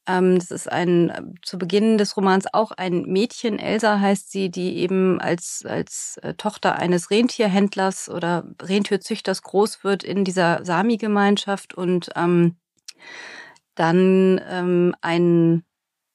[0.09, 4.49] Ähm, das ist ein äh, zu Beginn des Romans auch ein Mädchen, Elsa heißt sie,
[4.49, 11.75] die eben als, als äh, Tochter eines Rentierhändlers oder Rentierzüchters groß wird in dieser Sami-Gemeinschaft
[11.75, 12.57] und ähm,
[13.75, 15.63] dann ähm, ein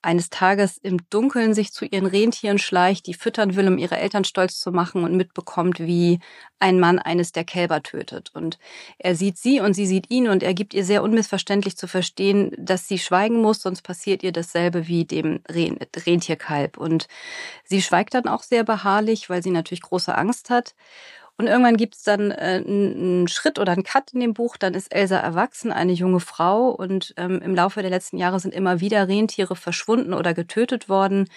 [0.05, 4.25] eines Tages im Dunkeln sich zu ihren Rentieren schleicht, die füttern will, um ihre Eltern
[4.25, 6.21] stolz zu machen und mitbekommt, wie
[6.59, 8.31] ein Mann eines der Kälber tötet.
[8.35, 8.59] Und
[8.99, 12.53] er sieht sie und sie sieht ihn und er gibt ihr sehr unmissverständlich zu verstehen,
[12.59, 16.77] dass sie schweigen muss, sonst passiert ihr dasselbe wie dem Rentierkalb.
[16.77, 17.09] Und
[17.65, 20.75] sie schweigt dann auch sehr beharrlich, weil sie natürlich große Angst hat.
[21.37, 24.57] Und irgendwann gibt es dann äh, einen Schritt oder einen Cut in dem Buch.
[24.57, 26.69] Dann ist Elsa erwachsen, eine junge Frau.
[26.71, 31.29] Und ähm, im Laufe der letzten Jahre sind immer wieder Rentiere verschwunden oder getötet worden.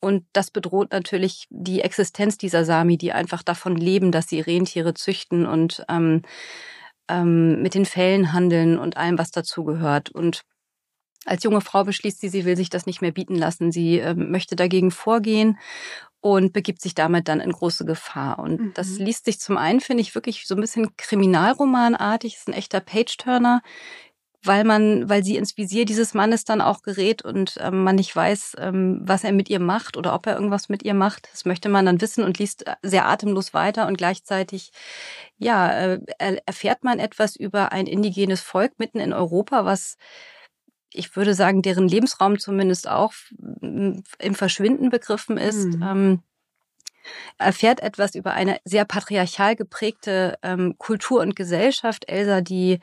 [0.00, 4.94] Und das bedroht natürlich die Existenz dieser Sami, die einfach davon leben, dass sie Rentiere
[4.94, 6.22] züchten und ähm,
[7.08, 10.10] ähm, mit den Fällen handeln und allem, was dazugehört.
[10.10, 10.42] Und
[11.24, 13.72] als junge Frau beschließt sie, sie will sich das nicht mehr bieten lassen.
[13.72, 15.58] Sie äh, möchte dagegen vorgehen
[16.20, 18.38] und begibt sich damit dann in große Gefahr.
[18.38, 18.72] Und mhm.
[18.74, 22.80] das liest sich zum einen, finde ich, wirklich so ein bisschen kriminalromanartig, ist ein echter
[22.80, 23.62] Page-Turner,
[24.42, 28.14] weil man, weil sie ins Visier dieses Mannes dann auch gerät und ähm, man nicht
[28.14, 31.28] weiß, ähm, was er mit ihr macht oder ob er irgendwas mit ihr macht.
[31.32, 34.70] Das möchte man dann wissen und liest sehr atemlos weiter und gleichzeitig,
[35.38, 36.00] ja, äh,
[36.46, 39.96] erfährt man etwas über ein indigenes Volk mitten in Europa, was
[40.92, 43.12] ich würde sagen, deren Lebensraum zumindest auch
[43.60, 45.82] im Verschwinden begriffen ist, mhm.
[45.82, 46.22] ähm,
[47.38, 52.08] erfährt etwas über eine sehr patriarchal geprägte ähm, Kultur und Gesellschaft.
[52.08, 52.80] Elsa, die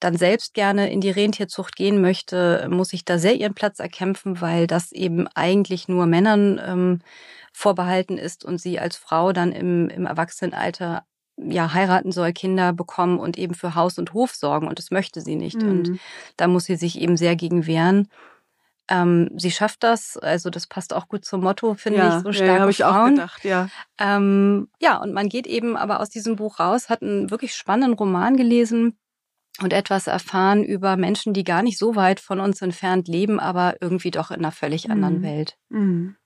[0.00, 4.40] dann selbst gerne in die Rentierzucht gehen möchte, muss sich da sehr ihren Platz erkämpfen,
[4.40, 7.00] weil das eben eigentlich nur Männern ähm,
[7.52, 11.04] vorbehalten ist und sie als Frau dann im, im Erwachsenenalter
[11.40, 15.20] ja heiraten soll, Kinder bekommen und eben für Haus und Hof sorgen und das möchte
[15.20, 15.62] sie nicht.
[15.62, 15.68] Mhm.
[15.68, 16.00] Und
[16.36, 18.08] da muss sie sich eben sehr gegen wehren.
[18.90, 22.32] Ähm, sie schafft das, also das passt auch gut zum Motto, finde ja, ich, so
[22.32, 22.48] stark.
[22.48, 23.68] Ja, habe ich auch gedacht, ja.
[23.98, 27.98] Ähm, ja, und man geht eben aber aus diesem Buch raus, hat einen wirklich spannenden
[27.98, 28.98] Roman gelesen
[29.60, 33.76] und etwas erfahren über Menschen, die gar nicht so weit von uns entfernt leben, aber
[33.80, 35.22] irgendwie doch in einer völlig anderen mhm.
[35.22, 35.58] Welt.
[35.68, 36.16] Mhm.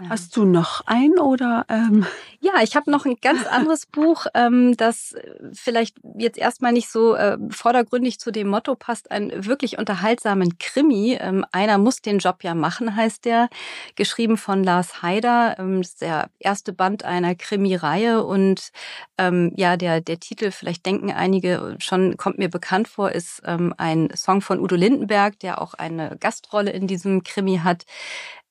[0.00, 0.10] Ja.
[0.10, 1.64] Hast du noch ein oder?
[1.68, 2.06] Ähm?
[2.40, 5.14] Ja, ich habe noch ein ganz anderes Buch, ähm, das
[5.52, 9.10] vielleicht jetzt erstmal nicht so äh, vordergründig zu dem Motto passt.
[9.10, 11.18] Ein wirklich unterhaltsamen Krimi.
[11.20, 13.48] Ähm, Einer muss den Job ja machen, heißt der.
[13.96, 15.56] Geschrieben von Lars Haider.
[15.58, 18.70] Ähm, das ist der erste Band einer Krimi-Reihe und
[19.18, 23.74] ähm, ja, der der Titel, vielleicht denken einige schon, kommt mir bekannt vor, ist ähm,
[23.76, 27.84] ein Song von Udo Lindenberg, der auch eine Gastrolle in diesem Krimi hat.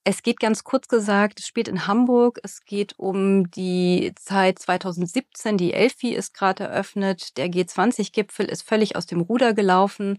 [0.10, 2.40] Es geht ganz kurz gesagt, es spielt in Hamburg.
[2.42, 5.58] Es geht um die Zeit 2017.
[5.58, 7.36] Die Elfi ist gerade eröffnet.
[7.36, 10.18] Der G20-Gipfel ist völlig aus dem Ruder gelaufen.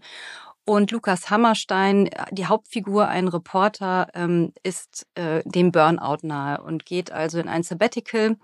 [0.63, 7.11] Und Lukas Hammerstein, die Hauptfigur, ein Reporter, ähm, ist äh, dem Burnout nahe und geht
[7.11, 8.37] also in ein Sabbatical,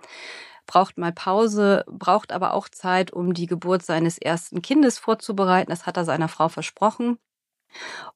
[0.65, 5.69] braucht mal Pause, braucht aber auch Zeit, um die Geburt seines ersten Kindes vorzubereiten.
[5.69, 7.19] Das hat er seiner Frau versprochen.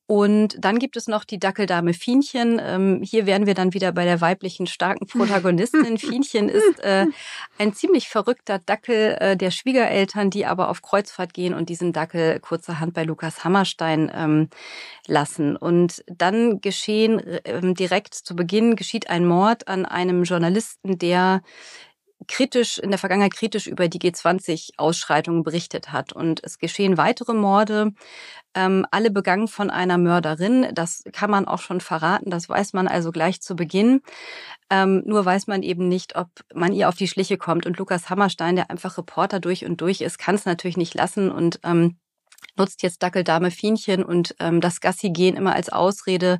[0.09, 2.59] Und dann gibt es noch die Dackeldame Fienchen.
[2.59, 5.97] Ähm, hier wären wir dann wieder bei der weiblichen starken Protagonistin.
[5.99, 7.05] Fienchen ist äh,
[7.59, 12.39] ein ziemlich verrückter Dackel äh, der Schwiegereltern, die aber auf Kreuzfahrt gehen und diesen Dackel
[12.39, 14.49] kurzerhand bei Lukas Hammerstein ähm,
[15.05, 15.55] lassen.
[15.55, 21.43] Und dann geschehen äh, direkt zu Beginn geschieht ein Mord an einem Journalisten, der
[22.29, 26.13] kritisch, in der Vergangenheit kritisch über die G20-Ausschreitungen berichtet hat.
[26.13, 27.91] Und es geschehen weitere Morde,
[28.53, 30.67] ähm, alle begangen von einer Mörderin.
[30.73, 34.01] Das kann man auch schon verraten, das weiß man also gleich zu Beginn.
[34.69, 37.65] Ähm, nur weiß man eben nicht, ob man ihr auf die Schliche kommt.
[37.65, 41.31] Und Lukas Hammerstein, der einfach Reporter durch und durch ist, kann es natürlich nicht lassen
[41.31, 41.97] und ähm,
[42.57, 46.39] nutzt jetzt Dackeldame Fienchen und ähm, das Gassi-Gehen immer als Ausrede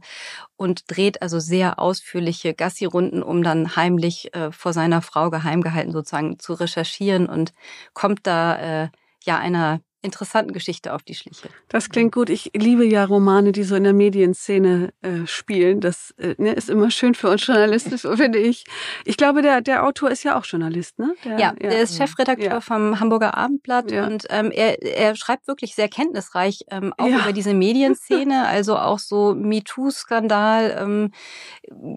[0.56, 5.92] und dreht also sehr ausführliche Gassi-Runden, um dann heimlich äh, vor seiner Frau geheim gehalten
[5.92, 7.54] sozusagen zu recherchieren und
[7.94, 8.90] kommt da äh,
[9.24, 11.50] ja einer interessanten Geschichte auf die Schliche.
[11.68, 12.30] Das klingt gut.
[12.30, 15.82] Ich liebe ja Romane, die so in der Medienszene äh, spielen.
[15.82, 18.64] Das äh, ne, ist immer schön für uns Journalisten, finde ich.
[19.06, 21.14] Ich glaube, der, der Autor ist ja auch Journalist, ne?
[21.26, 22.62] Der, ja, der ist Chefredakteur ja.
[22.62, 24.08] vom Hamburger Abendblatt ja.
[24.08, 27.20] und ähm, er, er schreibt wirklich sehr kenntnisreich ähm, auch ja.
[27.20, 31.12] über diese Medienszene, also auch so MeToo-Skandal ähm,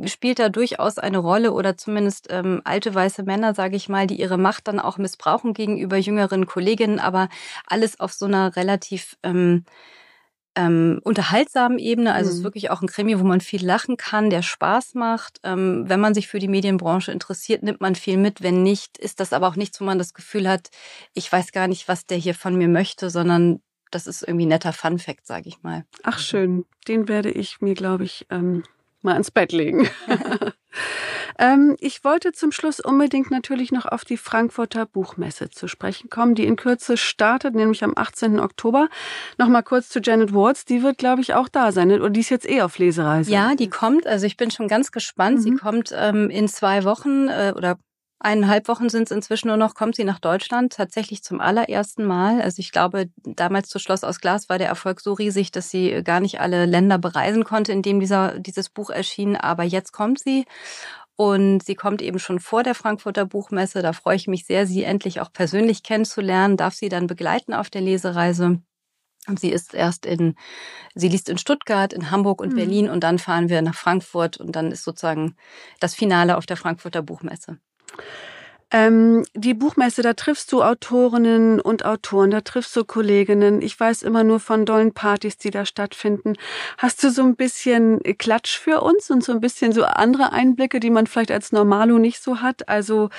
[0.09, 4.21] spielt da durchaus eine Rolle oder zumindest ähm, alte weiße Männer, sage ich mal, die
[4.21, 7.29] ihre Macht dann auch missbrauchen gegenüber jüngeren Kolleginnen, aber
[7.67, 9.65] alles ist auf so einer relativ ähm,
[10.55, 12.13] ähm, unterhaltsamen Ebene.
[12.13, 12.31] Also mhm.
[12.31, 12.45] es ist mhm.
[12.45, 15.41] wirklich auch ein Krimi, wo man viel lachen kann, der Spaß macht.
[15.45, 18.43] Ähm, wenn man sich für die Medienbranche interessiert, nimmt man viel mit.
[18.43, 20.71] Wenn nicht, ist das aber auch nichts, wo man das Gefühl hat,
[21.15, 24.51] ich weiß gar nicht, was der hier von mir möchte, sondern das ist irgendwie ein
[24.51, 25.85] netter Fun-Fact, sage ich mal.
[26.03, 28.65] Ach schön, den werde ich mir, glaube ich, ähm,
[29.03, 29.89] mal ins Bett legen.
[31.39, 36.35] ähm, ich wollte zum Schluss unbedingt natürlich noch auf die Frankfurter Buchmesse zu sprechen kommen,
[36.35, 38.41] die in Kürze startet, nämlich am 18.
[38.41, 38.89] Oktober.
[39.39, 41.91] Nochmal kurz zu Janet Wards, die wird, glaube ich, auch da sein.
[41.91, 43.31] Oder die ist jetzt eh auf Lesereise.
[43.31, 44.07] Ja, die kommt.
[44.07, 45.39] Also ich bin schon ganz gespannt.
[45.39, 45.43] Mhm.
[45.43, 47.79] Sie kommt ähm, in zwei Wochen äh, oder
[48.23, 52.41] eineinhalb Wochen sind es inzwischen nur noch, kommt sie nach Deutschland tatsächlich zum allerersten Mal.
[52.41, 56.03] Also ich glaube, damals zu Schloss aus Glas war der Erfolg so riesig, dass sie
[56.05, 59.37] gar nicht alle Länder bereisen konnte, in dem dieser, dieses Buch erschien.
[59.37, 60.45] Aber jetzt kommt sie.
[61.17, 63.83] Und sie kommt eben schon vor der Frankfurter Buchmesse.
[63.83, 67.71] Da freue ich mich sehr, sie endlich auch persönlich kennenzulernen, darf sie dann begleiten auf
[67.71, 68.63] der Lesereise.
[69.39, 70.35] Sie ist erst in,
[70.95, 72.57] sie liest in Stuttgart, in Hamburg und mhm.
[72.57, 75.37] Berlin und dann fahren wir nach Frankfurt und dann ist sozusagen
[75.79, 77.59] das Finale auf der Frankfurter Buchmesse.
[78.73, 83.61] Ähm, die Buchmesse, da triffst du Autorinnen und Autoren, da triffst du Kolleginnen.
[83.61, 86.35] Ich weiß immer nur von dollen Partys, die da stattfinden.
[86.79, 90.81] Hast du so ein bisschen Klatsch für uns und so ein bisschen so andere Einblicke,
[90.81, 92.67] die man vielleicht als Normalo nicht so hat?
[92.71, 93.11] Also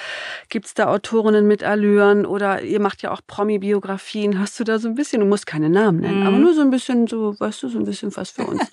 [0.49, 4.39] gibt's da Autorinnen mit Allüren oder ihr macht ja auch Promi-Biografien.
[4.39, 6.27] Hast du da so ein bisschen, du musst keine Namen nennen, mhm.
[6.27, 8.61] aber nur so ein bisschen so, weißt du, so ein bisschen was für uns.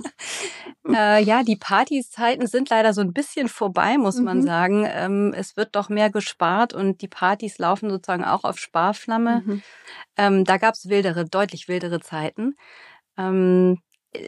[1.01, 4.25] äh, ja, die Partyzeiten sind leider so ein bisschen vorbei, muss mhm.
[4.25, 4.87] man sagen.
[4.87, 9.43] Ähm, es wird doch mehr gespart und die Partys laufen sozusagen auch auf Sparflamme.
[9.45, 9.63] Mhm.
[10.17, 12.55] Ähm, da gab es wildere, deutlich wildere Zeiten.
[13.17, 13.79] Ähm,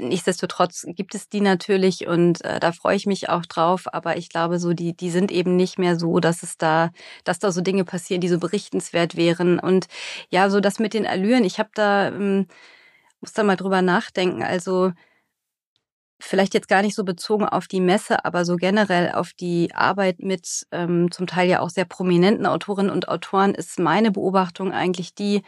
[0.01, 4.29] nichtsdestotrotz gibt es die natürlich und äh, da freue ich mich auch drauf, aber ich
[4.29, 6.91] glaube so, die, die sind eben nicht mehr so, dass es da,
[7.25, 9.59] dass da so Dinge passieren, die so berichtenswert wären.
[9.59, 9.89] Und
[10.31, 12.47] ja, so das mit den Allüren, ich habe da ähm,
[13.21, 14.43] muss da mal drüber nachdenken.
[14.43, 14.93] Also
[16.23, 20.21] vielleicht jetzt gar nicht so bezogen auf die Messe, aber so generell auf die Arbeit
[20.21, 25.15] mit ähm, zum Teil ja auch sehr prominenten Autorinnen und Autoren ist meine Beobachtung eigentlich
[25.15, 25.43] die,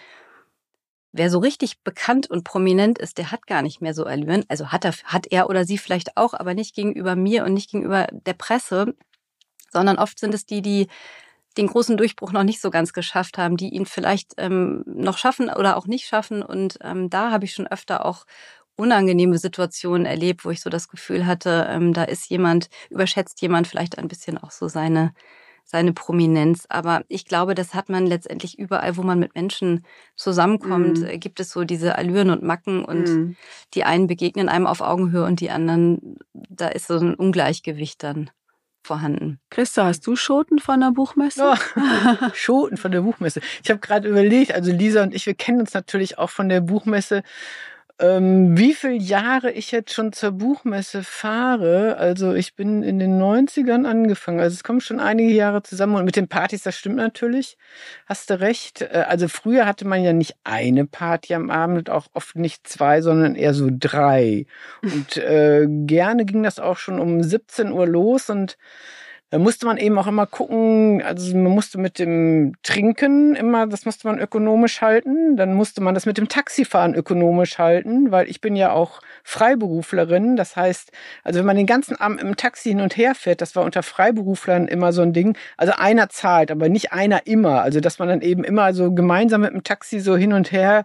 [1.12, 4.44] wer so richtig bekannt und prominent ist, der hat gar nicht mehr so Allüren.
[4.48, 7.70] Also hat er, hat er oder sie vielleicht auch, aber nicht gegenüber mir und nicht
[7.70, 8.94] gegenüber der Presse,
[9.72, 10.88] sondern oft sind es die, die
[11.56, 15.50] den großen Durchbruch noch nicht so ganz geschafft haben, die ihn vielleicht ähm, noch schaffen
[15.50, 16.42] oder auch nicht schaffen.
[16.42, 18.26] Und ähm, da habe ich schon öfter auch
[18.76, 23.66] unangenehme Situationen erlebt, wo ich so das Gefühl hatte, ähm, da ist jemand, überschätzt jemand
[23.66, 25.12] vielleicht ein bisschen auch so seine,
[25.64, 26.66] seine Prominenz.
[26.68, 29.84] Aber ich glaube, das hat man letztendlich überall, wo man mit Menschen
[30.16, 31.20] zusammenkommt, mm.
[31.20, 33.36] gibt es so diese Allüren und Macken und mm.
[33.74, 38.30] die einen begegnen einem auf Augenhöhe und die anderen, da ist so ein Ungleichgewicht dann
[38.82, 39.40] vorhanden.
[39.50, 41.54] Christa, hast du Schoten von der Buchmesse?
[41.54, 43.40] Oh, Schoten von der Buchmesse.
[43.62, 46.60] Ich habe gerade überlegt, also Lisa und ich, wir kennen uns natürlich auch von der
[46.60, 47.22] Buchmesse
[48.00, 51.96] ähm, wie viele Jahre ich jetzt schon zur Buchmesse fahre.
[51.96, 54.40] Also ich bin in den 90ern angefangen.
[54.40, 55.94] Also es kommen schon einige Jahre zusammen.
[55.94, 57.56] Und mit den Partys, das stimmt natürlich.
[58.06, 58.82] Hast du recht.
[58.82, 63.00] Äh, also früher hatte man ja nicht eine Party am Abend auch oft nicht zwei,
[63.00, 64.46] sondern eher so drei.
[64.82, 68.56] Und äh, gerne ging das auch schon um 17 Uhr los und
[69.38, 74.06] musste man eben auch immer gucken, also man musste mit dem Trinken immer, das musste
[74.06, 75.36] man ökonomisch halten.
[75.36, 80.36] Dann musste man das mit dem Taxifahren ökonomisch halten, weil ich bin ja auch Freiberuflerin.
[80.36, 83.56] Das heißt, also wenn man den ganzen Abend im Taxi hin und her fährt, das
[83.56, 85.36] war unter Freiberuflern immer so ein Ding.
[85.56, 87.62] Also einer zahlt, aber nicht einer immer.
[87.62, 90.84] Also dass man dann eben immer so gemeinsam mit dem Taxi so hin und her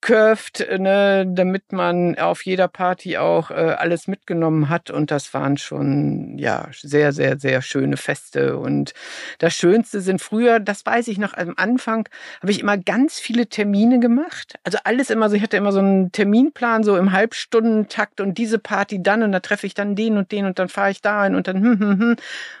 [0.00, 4.90] curved, ne, damit man auf jeder Party auch äh, alles mitgenommen hat.
[4.90, 8.56] Und das waren schon ja sehr, sehr, sehr schöne Feste.
[8.56, 8.94] Und
[9.38, 12.08] das Schönste sind früher, das weiß ich noch, am Anfang
[12.40, 14.58] habe ich immer ganz viele Termine gemacht.
[14.64, 18.58] Also alles immer so, ich hatte immer so einen Terminplan, so im Halbstundentakt und diese
[18.58, 21.24] Party dann und da treffe ich dann den und den und dann fahre ich da
[21.24, 22.16] hin und dann hm, hm, hm.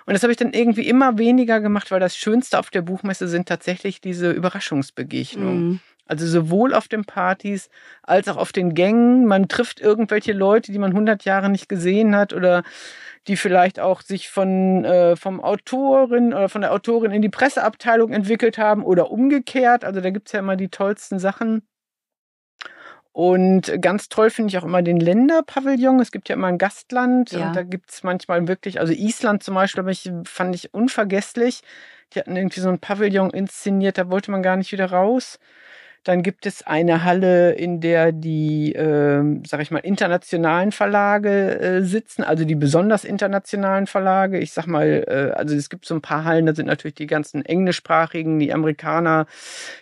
[0.06, 3.28] Und das habe ich dann irgendwie immer weniger gemacht, weil das Schönste auf der Buchmesse
[3.28, 5.68] sind tatsächlich diese Überraschungsbegegnungen.
[5.68, 5.80] Mhm.
[6.10, 7.68] Also sowohl auf den Partys
[8.02, 9.26] als auch auf den Gängen.
[9.26, 12.64] Man trifft irgendwelche Leute, die man 100 Jahre nicht gesehen hat oder
[13.28, 18.12] die vielleicht auch sich von äh, vom Autorin oder von der Autorin in die Presseabteilung
[18.12, 19.84] entwickelt haben oder umgekehrt.
[19.84, 21.62] Also da gibt's ja immer die tollsten Sachen.
[23.12, 26.00] Und ganz toll finde ich auch immer den Länderpavillon.
[26.00, 27.46] Es gibt ja immer ein Gastland ja.
[27.46, 31.60] und da gibt's manchmal wirklich, also Island zum Beispiel, ich, fand ich unvergesslich.
[32.12, 35.38] Die hatten irgendwie so ein Pavillon inszeniert, da wollte man gar nicht wieder raus.
[36.04, 41.82] Dann gibt es eine Halle, in der die, äh, sag ich mal, internationalen Verlage äh,
[41.82, 44.38] sitzen, also die besonders internationalen Verlage.
[44.38, 47.06] Ich sag mal, äh, also es gibt so ein paar Hallen, da sind natürlich die
[47.06, 49.26] ganzen englischsprachigen, die Amerikaner,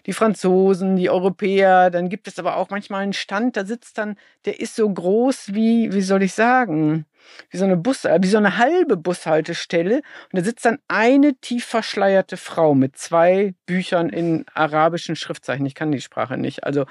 [0.07, 1.91] die Franzosen, die Europäer.
[1.91, 5.55] Dann gibt es aber auch manchmal einen Stand, da sitzt dann, der ist so groß
[5.55, 7.07] wie, wie soll ich sagen,
[7.51, 9.97] wie so eine Bus, äh, wie so eine halbe Bushaltestelle.
[9.97, 15.67] Und da sitzt dann eine tief verschleierte Frau mit zwei Büchern in arabischen Schriftzeichen.
[15.67, 16.65] Ich kann die Sprache nicht.
[16.65, 16.87] Also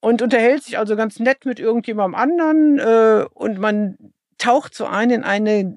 [0.00, 3.98] und unterhält sich also ganz nett mit irgendjemandem anderen äh, und man
[4.38, 5.74] taucht so ein in eine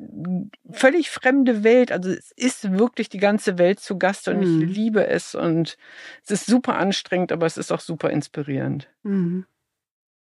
[0.72, 1.92] völlig fremde Welt.
[1.92, 4.44] Also es ist wirklich die ganze Welt zu Gast und mhm.
[4.44, 5.78] ich liebe es und
[6.24, 8.88] es ist super anstrengend, aber es ist auch super inspirierend.
[9.02, 9.46] Mhm.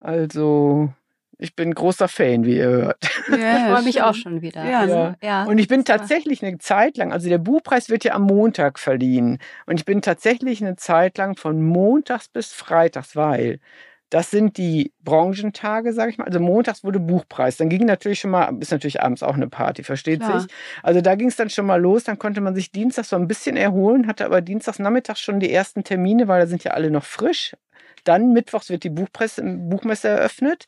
[0.00, 0.92] Also
[1.39, 2.99] ich bin großer Fan, wie ihr hört.
[3.30, 4.64] Ja, ich freue mich auch schon wieder.
[4.64, 5.14] Ja, ja.
[5.22, 5.45] ja.
[5.45, 9.39] Und ich bin tatsächlich eine Zeit lang, also der Buchpreis wird ja am Montag verliehen.
[9.66, 13.61] Und ich bin tatsächlich eine Zeit lang von Montags bis Freitags, weil
[14.11, 16.24] das sind die Branchentage, sage ich mal.
[16.24, 17.59] Also montags wurde Buchpreis.
[17.59, 20.41] Dann ging natürlich schon mal, ist natürlich abends auch eine Party, versteht Klar.
[20.41, 20.51] sich.
[20.82, 22.05] Also da ging es dann schon mal los.
[22.05, 25.53] Dann konnte man sich dienstags so ein bisschen erholen, hatte aber dienstags nachmittags schon die
[25.53, 27.55] ersten Termine, weil da sind ja alle noch frisch.
[28.09, 30.64] Dann mittwochs wird die Buchpresse, Buchmesse eröffnet.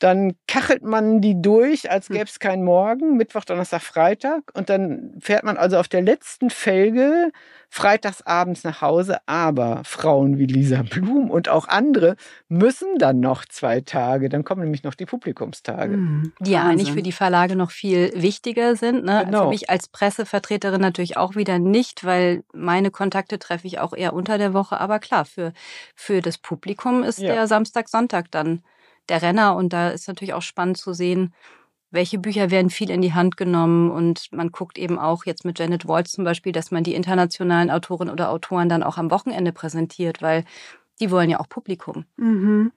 [0.00, 2.16] Dann kachelt man die durch, als hm.
[2.16, 3.16] gäbe es keinen Morgen.
[3.16, 4.42] Mittwoch, Donnerstag, Freitag.
[4.52, 7.32] Und dann fährt man also auf der letzten Felge
[7.74, 9.18] freitags abends nach Hause.
[9.26, 12.14] Aber Frauen wie Lisa Blum und auch andere
[12.48, 14.28] müssen dann noch zwei Tage.
[14.28, 15.96] Dann kommen nämlich noch die Publikumstage.
[15.96, 16.32] Mhm.
[16.38, 19.04] Die ja eigentlich für die Verlage noch viel wichtiger sind.
[19.04, 19.24] Ne?
[19.24, 19.42] Genau.
[19.42, 24.12] Für mich als Pressevertreterin natürlich auch wieder nicht, weil meine Kontakte treffe ich auch eher
[24.12, 24.78] unter der Woche.
[24.78, 25.52] Aber klar, für,
[25.96, 27.34] für das Publikum ist ja.
[27.34, 28.62] der Samstag, Sonntag dann
[29.08, 29.56] der Renner.
[29.56, 31.34] Und da ist natürlich auch spannend zu sehen,
[31.94, 35.58] welche Bücher werden viel in die Hand genommen und man guckt eben auch jetzt mit
[35.58, 39.52] Janet Waltz zum Beispiel, dass man die internationalen Autorinnen oder Autoren dann auch am Wochenende
[39.52, 40.44] präsentiert, weil
[41.00, 42.04] die wollen ja auch Publikum.
[42.16, 42.72] Mhm.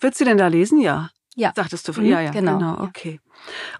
[0.00, 0.80] Wird sie denn da lesen?
[0.80, 1.10] Ja.
[1.36, 1.52] Ja.
[1.56, 2.58] Sagtest du, mhm, ja, ja, genau.
[2.58, 3.20] genau okay.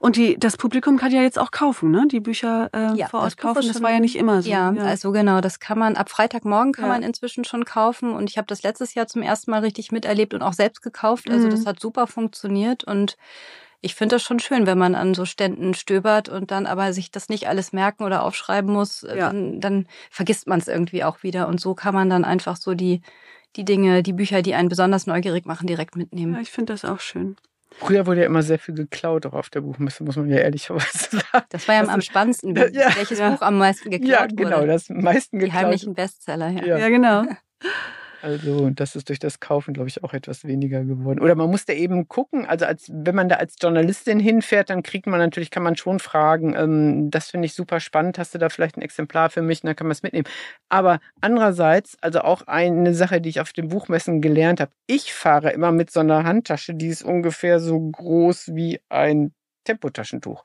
[0.01, 2.09] Und die, das Publikum kann ja jetzt auch kaufen, ne?
[2.11, 3.63] Die Bücher äh, ja, vor Ort kaufen.
[3.69, 4.51] Das war ja nicht immer so.
[4.51, 6.93] Ja, ja, also genau, das kann man ab Freitagmorgen kann ja.
[6.93, 8.13] man inzwischen schon kaufen.
[8.13, 11.31] Und ich habe das letztes Jahr zum ersten Mal richtig miterlebt und auch selbst gekauft.
[11.31, 11.53] Also mhm.
[11.53, 13.17] das hat super funktioniert und
[13.85, 17.11] ich finde das schon schön, wenn man an so Ständen stöbert und dann aber sich
[17.11, 19.15] das nicht alles merken oder aufschreiben muss, ja.
[19.15, 21.49] dann, dann vergisst man es irgendwie auch wieder.
[21.49, 23.03] Und so kann man dann einfach so die,
[23.57, 26.35] die Dinge, die Bücher, die einen besonders neugierig machen, direkt mitnehmen.
[26.35, 27.37] Ja, ich finde das auch schön.
[27.73, 31.11] Früher wurde ja immer sehr viel geklaut, auch auf der Buchmesse, muss man ja ehrlicherweise
[31.11, 31.45] sagen.
[31.51, 33.31] Das war ja am spannendsten, ja, welches ja.
[33.31, 34.43] Buch am meisten geklaut wurde.
[34.43, 34.69] Ja, genau, wurde.
[34.69, 35.61] das meisten geklaut.
[35.61, 36.65] Die heimlichen Bestseller, ja.
[36.65, 37.25] Ja, ja genau.
[38.25, 41.21] Also das ist durch das Kaufen, glaube ich, auch etwas weniger geworden.
[41.21, 45.07] Oder man musste eben gucken, also als wenn man da als Journalistin hinfährt, dann kriegt
[45.07, 48.49] man natürlich, kann man schon fragen, ähm, das finde ich super spannend, hast du da
[48.49, 50.27] vielleicht ein Exemplar für mich, und dann kann man es mitnehmen.
[50.71, 55.51] Aber andererseits, also auch eine Sache, die ich auf den Buchmessen gelernt habe, ich fahre
[55.51, 60.45] immer mit so einer Handtasche, die ist ungefähr so groß wie ein Tempotaschentuch.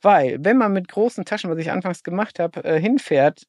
[0.00, 3.42] Weil, wenn man mit großen Taschen, was ich anfangs gemacht habe, äh, hinfährt,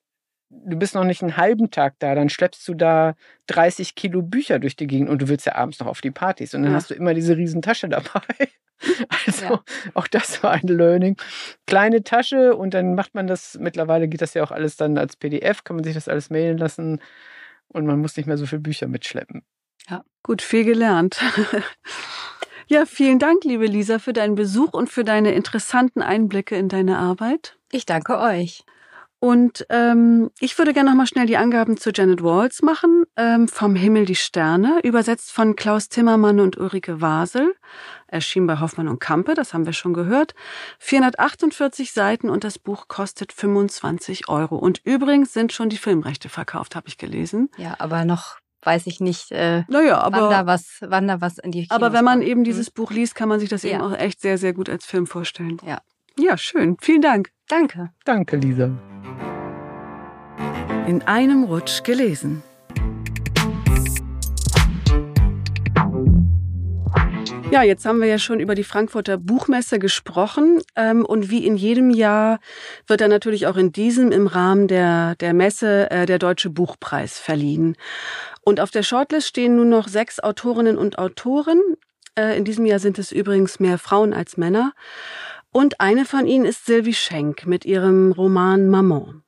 [0.50, 3.16] du bist noch nicht einen halben Tag da, dann schleppst du da
[3.48, 6.54] 30 Kilo Bücher durch die Gegend und du willst ja abends noch auf die Partys
[6.54, 6.78] und dann ja.
[6.78, 8.22] hast du immer diese riesen Tasche dabei.
[9.26, 9.64] Also ja.
[9.94, 11.18] auch das war ein Learning.
[11.68, 15.18] Kleine Tasche und dann macht man das, mittlerweile geht das ja auch alles dann als
[15.18, 17.02] PDF, kann man sich das alles mailen lassen
[17.68, 19.44] und man muss nicht mehr so viele Bücher mitschleppen.
[19.90, 21.20] Ja, gut, viel gelernt.
[22.68, 27.00] ja, vielen Dank, liebe Lisa, für deinen Besuch und für deine interessanten Einblicke in deine
[27.00, 27.58] Arbeit.
[27.74, 28.64] Ich danke euch.
[29.20, 33.04] Und ähm, ich würde gerne nochmal schnell die Angaben zu Janet Walls machen.
[33.18, 37.54] Ähm, vom Himmel die Sterne, übersetzt von Klaus Timmermann und Ulrike Wasel.
[38.08, 40.34] Erschien bei Hoffmann und Kampe, das haben wir schon gehört.
[40.80, 44.56] 448 Seiten und das Buch kostet 25 Euro.
[44.56, 47.50] Und übrigens sind schon die Filmrechte verkauft, habe ich gelesen.
[47.58, 51.38] Ja, aber noch weiß ich nicht, äh, naja, aber, wann, da was, wann da was
[51.38, 52.30] in die Kinos Aber wenn man kommt.
[52.30, 52.74] eben dieses hm.
[52.74, 53.72] Buch liest, kann man sich das ja.
[53.72, 55.58] eben auch echt sehr, sehr gut als Film vorstellen.
[55.66, 55.80] Ja.
[56.18, 56.76] Ja, schön.
[56.82, 57.32] Vielen Dank.
[57.48, 57.92] Danke.
[58.04, 58.72] Danke, Lisa.
[60.90, 62.42] In einem Rutsch gelesen.
[67.52, 70.64] Ja, jetzt haben wir ja schon über die Frankfurter Buchmesse gesprochen.
[70.76, 72.40] Ähm, und wie in jedem Jahr
[72.88, 77.20] wird dann natürlich auch in diesem im Rahmen der, der Messe äh, der Deutsche Buchpreis
[77.20, 77.76] verliehen.
[78.42, 81.62] Und auf der Shortlist stehen nun noch sechs Autorinnen und Autoren.
[82.16, 84.74] Äh, in diesem Jahr sind es übrigens mehr Frauen als Männer.
[85.52, 89.22] Und eine von ihnen ist Sylvie Schenk mit ihrem Roman Maman.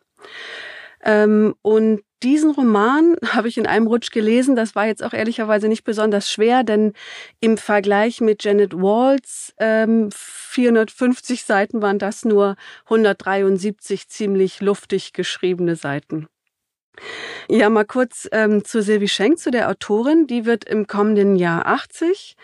[1.03, 4.55] Ähm, und diesen Roman habe ich in einem Rutsch gelesen.
[4.55, 6.93] Das war jetzt auch ehrlicherweise nicht besonders schwer, denn
[7.39, 15.75] im Vergleich mit Janet Walls ähm, 450 Seiten waren das nur 173 ziemlich luftig geschriebene
[15.75, 16.27] Seiten.
[17.49, 20.27] Ja, mal kurz ähm, zu Sylvie Schenk, zu der Autorin.
[20.27, 22.35] Die wird im kommenden Jahr 80.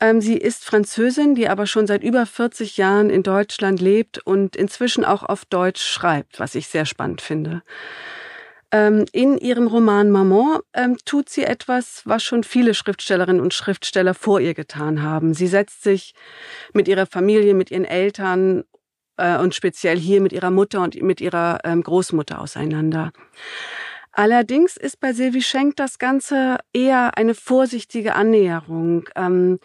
[0.00, 4.56] Ähm, sie ist Französin, die aber schon seit über 40 Jahren in Deutschland lebt und
[4.56, 7.62] inzwischen auch auf Deutsch schreibt, was ich sehr spannend finde.
[8.72, 14.14] Ähm, in ihrem Roman Maman ähm, tut sie etwas, was schon viele Schriftstellerinnen und Schriftsteller
[14.14, 15.34] vor ihr getan haben.
[15.34, 16.14] Sie setzt sich
[16.72, 18.64] mit ihrer Familie, mit ihren Eltern
[19.22, 23.12] äh, und speziell hier mit ihrer Mutter und mit ihrer Großmutter auseinander.
[24.12, 29.58] Allerdings ist bei Sylvie Schenk das Ganze eher eine vorsichtige Annäherung, ähm,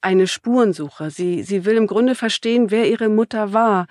[0.00, 1.10] eine Spurensuche.
[1.10, 3.86] Sie, sie will im Grunde verstehen, wer ihre Mutter war,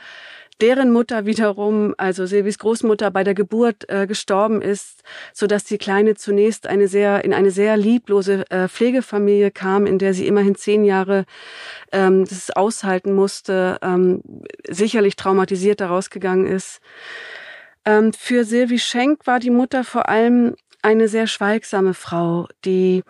[0.61, 5.03] deren Mutter wiederum, also Silvis Großmutter, bei der Geburt äh, gestorben ist,
[5.33, 9.97] so dass die Kleine zunächst eine sehr in eine sehr lieblose äh, Pflegefamilie kam, in
[9.97, 11.25] der sie immerhin zehn Jahre
[11.91, 14.21] ähm, das aushalten musste, ähm,
[14.67, 16.79] sicherlich traumatisiert daraus gegangen ist.
[17.83, 23.03] Ähm, für Sylvie Schenk war die Mutter vor allem eine sehr schweigsame Frau, die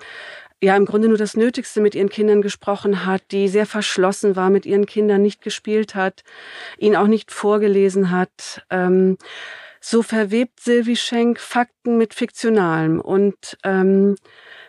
[0.61, 4.49] ja im Grunde nur das Nötigste mit ihren Kindern gesprochen hat, die sehr verschlossen war,
[4.49, 6.23] mit ihren Kindern nicht gespielt hat,
[6.77, 8.63] ihnen auch nicht vorgelesen hat.
[8.69, 9.17] Ähm,
[9.79, 14.15] so verwebt Sylvie Schenk Fakten mit Fiktionalem und ähm,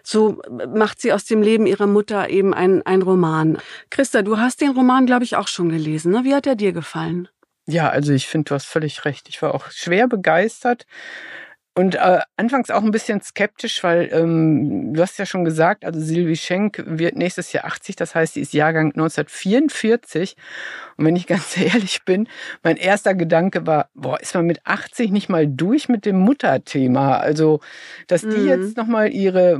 [0.02, 0.40] so
[0.74, 3.58] macht sie aus dem Leben ihrer Mutter eben ein Roman.
[3.90, 6.12] Christa, du hast den Roman, glaube ich, auch schon gelesen.
[6.12, 6.24] Ne?
[6.24, 7.28] Wie hat er dir gefallen?
[7.66, 9.28] Ja, also ich finde, du hast völlig recht.
[9.28, 10.86] Ich war auch schwer begeistert
[11.74, 16.00] und äh, anfangs auch ein bisschen skeptisch, weil ähm, du hast ja schon gesagt, also
[16.00, 20.36] Sylvie Schenk wird nächstes Jahr 80, das heißt, sie ist Jahrgang 1944.
[20.98, 22.28] Und wenn ich ganz ehrlich bin,
[22.62, 27.16] mein erster Gedanke war, boah, ist man mit 80 nicht mal durch mit dem Mutterthema?
[27.16, 27.60] Also,
[28.06, 28.48] dass die mhm.
[28.48, 29.58] jetzt nochmal ihre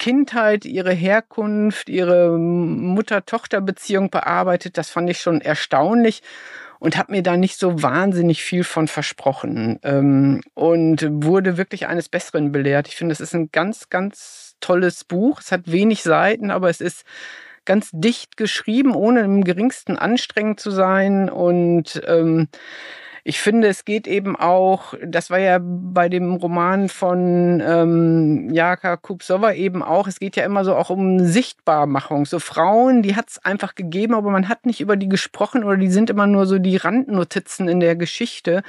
[0.00, 6.20] Kindheit, ihre Herkunft, ihre Mutter-Tochter-Beziehung bearbeitet, das fand ich schon erstaunlich
[6.82, 12.08] und habe mir da nicht so wahnsinnig viel von versprochen ähm, und wurde wirklich eines
[12.08, 12.88] Besseren belehrt.
[12.88, 15.40] Ich finde, es ist ein ganz, ganz tolles Buch.
[15.40, 17.04] Es hat wenig Seiten, aber es ist
[17.64, 22.48] ganz dicht geschrieben, ohne im geringsten anstrengend zu sein und ähm,
[23.24, 28.96] ich finde, es geht eben auch, das war ja bei dem Roman von ähm, Jaka
[28.96, 32.26] Kupsova eben auch, es geht ja immer so auch um Sichtbarmachung.
[32.26, 35.76] So Frauen, die hat es einfach gegeben, aber man hat nicht über die gesprochen oder
[35.76, 38.62] die sind immer nur so die Randnotizen in der Geschichte.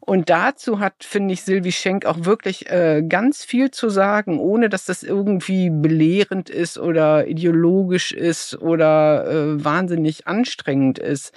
[0.00, 4.68] Und dazu hat, finde ich, Sylvie Schenk auch wirklich äh, ganz viel zu sagen, ohne
[4.68, 11.32] dass das irgendwie belehrend ist oder ideologisch ist oder äh, wahnsinnig anstrengend ist.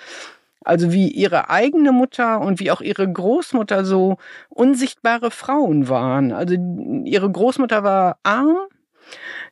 [0.63, 4.17] Also wie ihre eigene Mutter und wie auch ihre Großmutter so
[4.49, 6.31] unsichtbare Frauen waren.
[6.31, 6.55] Also
[7.05, 8.57] ihre Großmutter war arm,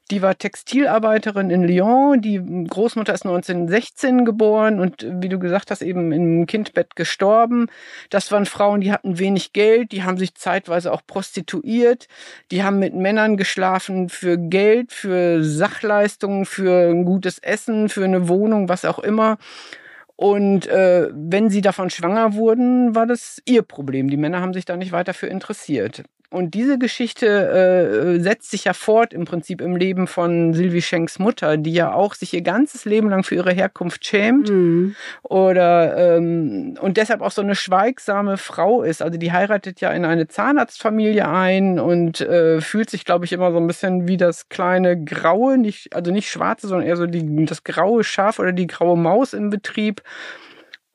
[0.09, 2.21] die war Textilarbeiterin in Lyon.
[2.21, 7.67] Die Großmutter ist 1916 geboren und wie du gesagt hast, eben im Kindbett gestorben.
[8.09, 12.07] Das waren Frauen, die hatten wenig Geld, die haben sich zeitweise auch prostituiert,
[12.51, 18.29] die haben mit Männern geschlafen für Geld, für Sachleistungen, für ein gutes Essen, für eine
[18.29, 19.37] Wohnung, was auch immer.
[20.17, 24.09] Und äh, wenn sie davon schwanger wurden, war das ihr Problem.
[24.09, 26.03] Die Männer haben sich da nicht weiter für interessiert.
[26.29, 31.19] Und diese Geschichte äh, setzt sich ja fort im Prinzip im Leben von Sylvie Schenks
[31.19, 34.93] Mutter, die ja auch sich ihr ganzes Leben lang für ihre Herkunft schämt mhm.
[35.23, 39.01] oder ähm, und deshalb auch so eine schweigsame Frau ist.
[39.01, 43.53] Also die heiratet ja in eine Zahnarztfamilie ein und äh, fühlt sich, glaube ich, immer
[43.53, 47.45] so ein bisschen wie das kleine graue, nicht also nicht schwarze, sondern eher so die,
[47.45, 50.01] das graue Schaf oder die graue Maus im Betrieb.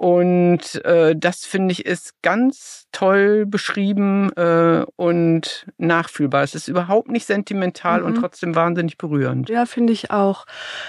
[0.02, 6.42] Und äh, das finde ich ist ganz toll beschrieben äh, und nachfühlbar.
[6.42, 8.06] Es ist überhaupt nicht sentimental mhm.
[8.06, 9.48] und trotzdem wahnsinnig berührend.
[9.48, 10.44] Ja, finde ich auch.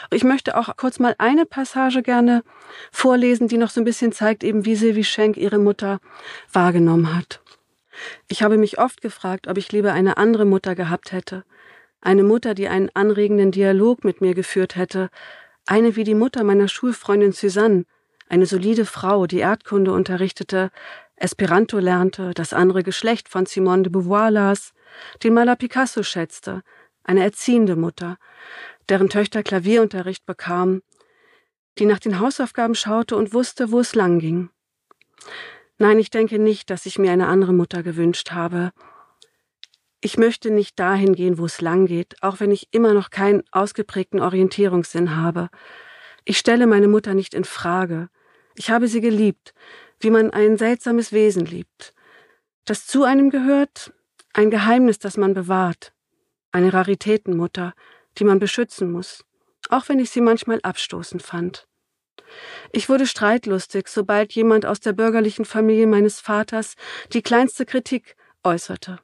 [0.10, 2.42] Ich möchte auch kurz mal eine Passage gerne
[2.92, 6.00] vorlesen, die noch so ein bisschen zeigt, eben wie Sylvie Schenk ihre Mutter
[6.52, 7.40] wahrgenommen hat.
[8.30, 11.44] Ich habe mich oft gefragt, ob ich lieber eine andere Mutter gehabt hätte.
[12.02, 15.12] Eine Mutter, die einen anregenden Dialog mit mir geführt hätte.
[15.68, 17.86] Eine wie die Mutter meiner Schulfreundin Suzanne,
[18.28, 20.72] eine solide Frau, die Erdkunde unterrichtete,
[21.16, 24.74] Esperanto lernte, das andere Geschlecht von Simone de Beauvoir las,
[25.24, 26.64] den Maler Picasso schätzte,
[27.04, 28.18] eine erziehende Mutter,
[28.90, 30.82] deren Töchter Klavierunterricht bekamen,
[31.78, 34.50] die nach den Hausaufgaben schaute und wusste, wo es lang ging.
[35.78, 38.72] Nein, ich denke nicht, dass ich mir eine andere Mutter gewünscht habe.
[40.02, 43.44] Ich möchte nicht dahin gehen, wo es lang geht, auch wenn ich immer noch keinen
[43.52, 45.50] ausgeprägten Orientierungssinn habe.
[46.26, 48.10] Ich stelle meine Mutter nicht in Frage.
[48.56, 49.54] Ich habe sie geliebt,
[50.00, 51.94] wie man ein seltsames Wesen liebt.
[52.66, 53.94] Das zu einem gehört,
[54.34, 55.94] ein Geheimnis, das man bewahrt.
[56.52, 57.74] Eine Raritätenmutter,
[58.18, 59.26] die man beschützen muss,
[59.70, 61.68] auch wenn ich sie manchmal abstoßend fand.
[62.72, 66.76] Ich wurde streitlustig, sobald jemand aus der bürgerlichen Familie meines Vaters
[67.12, 69.00] die kleinste Kritik äußerte.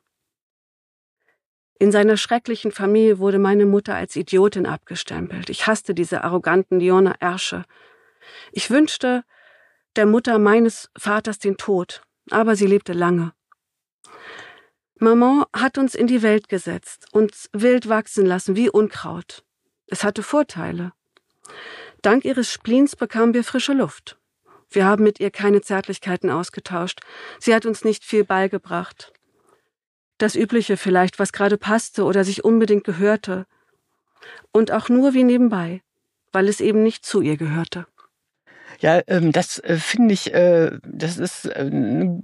[1.79, 5.49] In seiner schrecklichen Familie wurde meine Mutter als Idiotin abgestempelt.
[5.49, 7.63] Ich hasste diese arroganten Lyoner Ärsche.
[8.51, 9.23] Ich wünschte,
[9.95, 13.31] der Mutter meines Vaters den Tod, aber sie lebte lange.
[14.99, 19.45] Maman hat uns in die Welt gesetzt, uns wild wachsen lassen wie Unkraut.
[19.87, 20.91] Es hatte Vorteile.
[22.01, 24.17] Dank ihres Spleens bekamen wir frische Luft.
[24.69, 26.99] Wir haben mit ihr keine Zärtlichkeiten ausgetauscht.
[27.39, 29.13] Sie hat uns nicht viel beigebracht.
[30.19, 33.47] Das Übliche vielleicht, was gerade passte oder sich unbedingt gehörte.
[34.51, 35.81] Und auch nur wie nebenbei,
[36.31, 37.87] weil es eben nicht zu ihr gehörte.
[38.81, 42.21] Ja, ähm, das äh, finde ich, äh, das ist äh, eine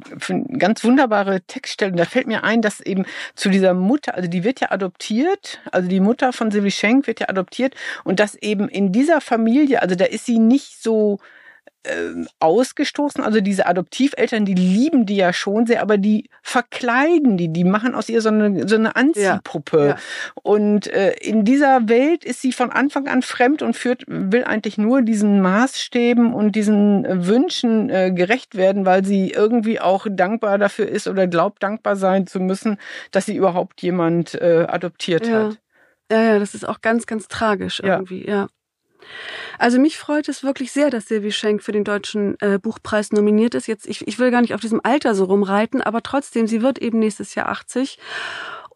[0.58, 1.94] ganz wunderbare Textstelle.
[1.94, 5.90] Da fällt mir ein, dass eben zu dieser Mutter, also die wird ja adoptiert, also
[5.90, 9.96] die Mutter von Sylvie Schenk wird ja adoptiert und dass eben in dieser Familie, also
[9.96, 11.35] da ist sie nicht so äh,
[12.40, 13.24] ausgestoßen.
[13.24, 17.96] Also diese Adoptiveltern, die lieben die ja schon sehr, aber die verkleiden die, die machen
[17.96, 19.78] aus ihr so eine, so eine Anziehpuppe.
[19.78, 19.98] Ja, ja.
[20.42, 24.78] Und äh, in dieser Welt ist sie von Anfang an fremd und führt, will eigentlich
[24.78, 30.58] nur diesen Maßstäben und diesen äh, Wünschen äh, gerecht werden, weil sie irgendwie auch dankbar
[30.58, 32.78] dafür ist oder glaubt, dankbar sein zu müssen,
[33.12, 35.46] dass sie überhaupt jemand äh, adoptiert ja.
[35.46, 35.60] hat.
[36.12, 38.48] Ja, ja, das ist auch ganz, ganz tragisch irgendwie, ja.
[39.60, 43.56] Also mich freut es wirklich sehr, dass Silvi Schenk für den Deutschen äh, Buchpreis nominiert
[43.56, 43.68] ist.
[43.68, 46.80] Jetzt, ich, ich will gar nicht auf diesem Alter so rumreiten, aber trotzdem, sie wird
[46.80, 47.98] eben nächstes Jahr 80.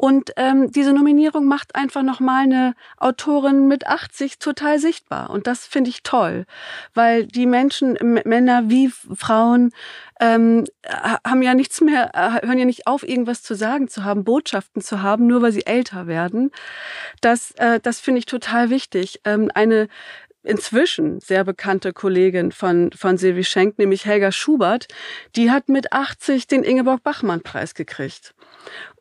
[0.02, 5.30] Und ähm, diese Nominierung macht einfach nochmal eine Autorin mit 80 total sichtbar.
[5.30, 6.45] Und das finde ich toll,
[6.93, 9.74] weil die Menschen, Männer wie Frauen,
[10.22, 14.24] ähm, haben ja nichts mehr, äh, hören ja nicht auf, irgendwas zu sagen zu haben,
[14.24, 16.52] Botschaften zu haben, nur weil sie älter werden.
[17.20, 19.20] Das, äh, das finde ich total wichtig.
[19.26, 19.89] Ähm, eine
[20.43, 24.88] inzwischen sehr bekannte Kollegin von, von Silvi Schenk, nämlich Helga Schubert,
[25.36, 28.34] die hat mit 80 den Ingeborg Bachmann-Preis gekriegt.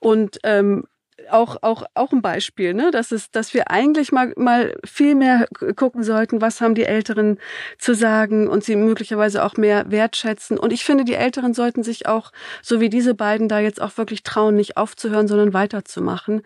[0.01, 0.85] Und ähm,
[1.31, 2.91] auch, auch, auch ein Beispiel, ne?
[2.91, 7.39] dass, es, dass wir eigentlich mal, mal viel mehr gucken sollten, was haben die Älteren
[7.79, 10.59] zu sagen und sie möglicherweise auch mehr wertschätzen.
[10.59, 12.33] Und ich finde, die Älteren sollten sich auch,
[12.63, 16.43] so wie diese beiden da jetzt auch wirklich trauen, nicht aufzuhören, sondern weiterzumachen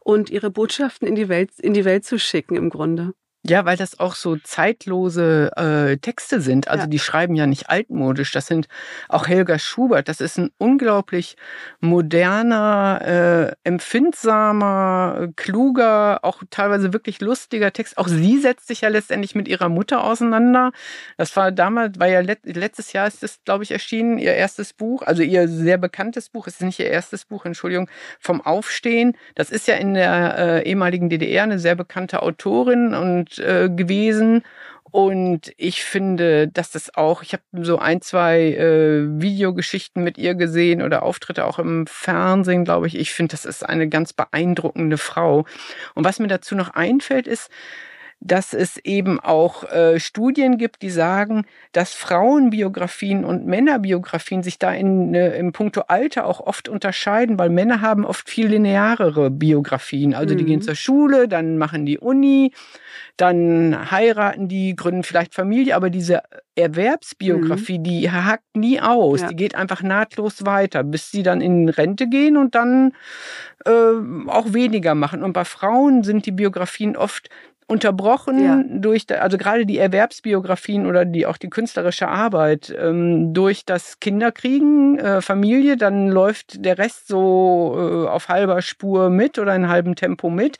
[0.00, 3.12] und ihre Botschaften in die Welt, in die Welt zu schicken im Grunde.
[3.46, 6.68] Ja, weil das auch so zeitlose äh, Texte sind.
[6.68, 6.86] Also ja.
[6.86, 8.32] die schreiben ja nicht altmodisch.
[8.32, 8.68] Das sind
[9.10, 10.08] auch Helga Schubert.
[10.08, 11.36] Das ist ein unglaublich
[11.80, 17.98] moderner, äh, empfindsamer, kluger, auch teilweise wirklich lustiger Text.
[17.98, 20.72] Auch sie setzt sich ja letztendlich mit ihrer Mutter auseinander.
[21.18, 24.72] Das war damals, war ja let letztes Jahr ist das, glaube ich, erschienen, ihr erstes
[24.72, 26.46] Buch, also ihr sehr bekanntes Buch.
[26.46, 27.90] Es ist nicht ihr erstes Buch, Entschuldigung,
[28.20, 29.18] vom Aufstehen.
[29.34, 34.42] Das ist ja in der äh, ehemaligen DDR eine sehr bekannte Autorin und äh, gewesen.
[34.90, 40.36] Und ich finde, dass das auch, ich habe so ein, zwei äh, Videogeschichten mit ihr
[40.36, 42.96] gesehen oder Auftritte auch im Fernsehen, glaube ich.
[42.96, 45.46] Ich finde, das ist eine ganz beeindruckende Frau.
[45.94, 47.50] Und was mir dazu noch einfällt, ist,
[48.20, 54.72] dass es eben auch äh, Studien gibt, die sagen, dass Frauenbiografien und Männerbiografien sich da
[54.72, 60.14] in, äh, im Punkto Alter auch oft unterscheiden, weil Männer haben oft viel linearere Biografien.
[60.14, 60.38] Also mhm.
[60.38, 60.64] die gehen mhm.
[60.64, 62.52] zur Schule, dann machen die Uni,
[63.16, 66.22] dann heiraten die, gründen vielleicht Familie, aber diese
[66.56, 67.84] Erwerbsbiografie, mhm.
[67.84, 69.20] die hakt nie aus.
[69.20, 69.28] Ja.
[69.28, 72.92] Die geht einfach nahtlos weiter, bis sie dann in Rente gehen und dann
[73.66, 73.70] äh,
[74.28, 75.22] auch weniger machen.
[75.22, 77.28] Und bei Frauen sind die Biografien oft
[77.66, 78.62] unterbrochen ja.
[78.68, 84.98] durch, also gerade die Erwerbsbiografien oder die auch die künstlerische Arbeit ähm, durch das Kinderkriegen,
[84.98, 89.94] äh, Familie, dann läuft der Rest so äh, auf halber Spur mit oder in halbem
[89.94, 90.58] Tempo mit.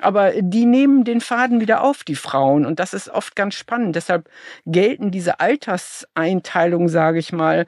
[0.00, 2.64] Aber die nehmen den Faden wieder auf, die Frauen.
[2.64, 3.94] Und das ist oft ganz spannend.
[3.94, 4.28] Deshalb
[4.64, 7.66] gelten diese Alterseinteilungen, sage ich mal,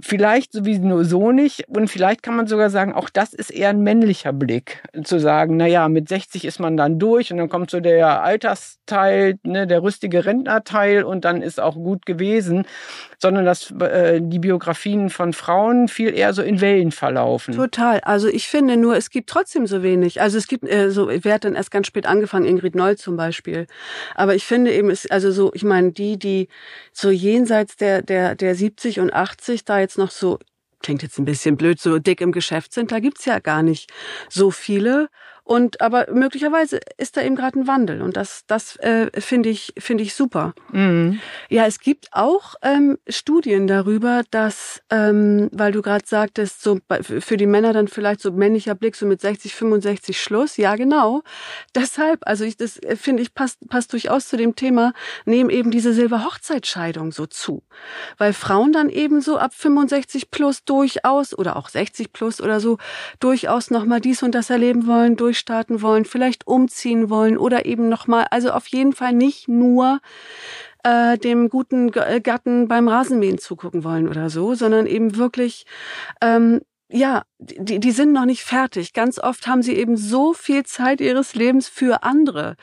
[0.00, 1.68] Vielleicht sowieso so nicht.
[1.68, 4.82] Und vielleicht kann man sogar sagen, auch das ist eher ein männlicher Blick.
[5.04, 8.22] Zu sagen, na ja, mit 60 ist man dann durch und dann kommt so der
[8.22, 12.66] Altersteil, ne, der rüstige Rentnerteil und dann ist auch gut gewesen.
[13.18, 17.54] Sondern dass äh, die Biografien von Frauen viel eher so in Wellen verlaufen.
[17.54, 18.00] Total.
[18.00, 20.20] Also ich finde nur, es gibt trotzdem so wenig.
[20.20, 23.16] Also es gibt äh, so, wer hat dann erst ganz spät angefangen, Ingrid Noll zum
[23.16, 23.66] Beispiel.
[24.14, 26.48] Aber ich finde eben, es, also so, ich meine, die, die
[26.92, 30.38] so jenseits der, der, der 70 und 80 da jetzt noch so,
[30.82, 33.90] klingt jetzt ein bisschen blöd, so dick im Geschäft sind, da gibt's ja gar nicht
[34.28, 35.08] so viele.
[35.46, 39.74] Und aber möglicherweise ist da eben gerade ein Wandel und das, das äh, finde ich
[39.78, 40.54] finde ich super.
[40.72, 41.20] Mhm.
[41.48, 47.36] Ja, es gibt auch ähm, Studien darüber, dass, ähm, weil du gerade sagtest, so für
[47.36, 50.56] die Männer dann vielleicht so männlicher Blick so mit 60, 65 Schluss.
[50.56, 51.22] Ja, genau.
[51.76, 54.94] Deshalb, also ich das äh, finde ich passt passt durchaus zu dem Thema,
[55.26, 57.62] nehmen eben diese Silberhochzeitscheidung so zu,
[58.18, 62.78] weil Frauen dann eben so ab 65 plus durchaus oder auch 60 plus oder so
[63.20, 67.66] durchaus noch mal dies und das erleben wollen durch durchstarten wollen, vielleicht umziehen wollen oder
[67.66, 70.00] eben nochmal, also auf jeden Fall nicht nur
[70.82, 75.66] äh, dem guten äh, Gatten beim Rasenmähen zugucken wollen oder so, sondern eben wirklich
[76.22, 78.92] ähm, ja, die, die sind noch nicht fertig.
[78.92, 82.54] Ganz oft haben sie eben so viel Zeit ihres Lebens für andere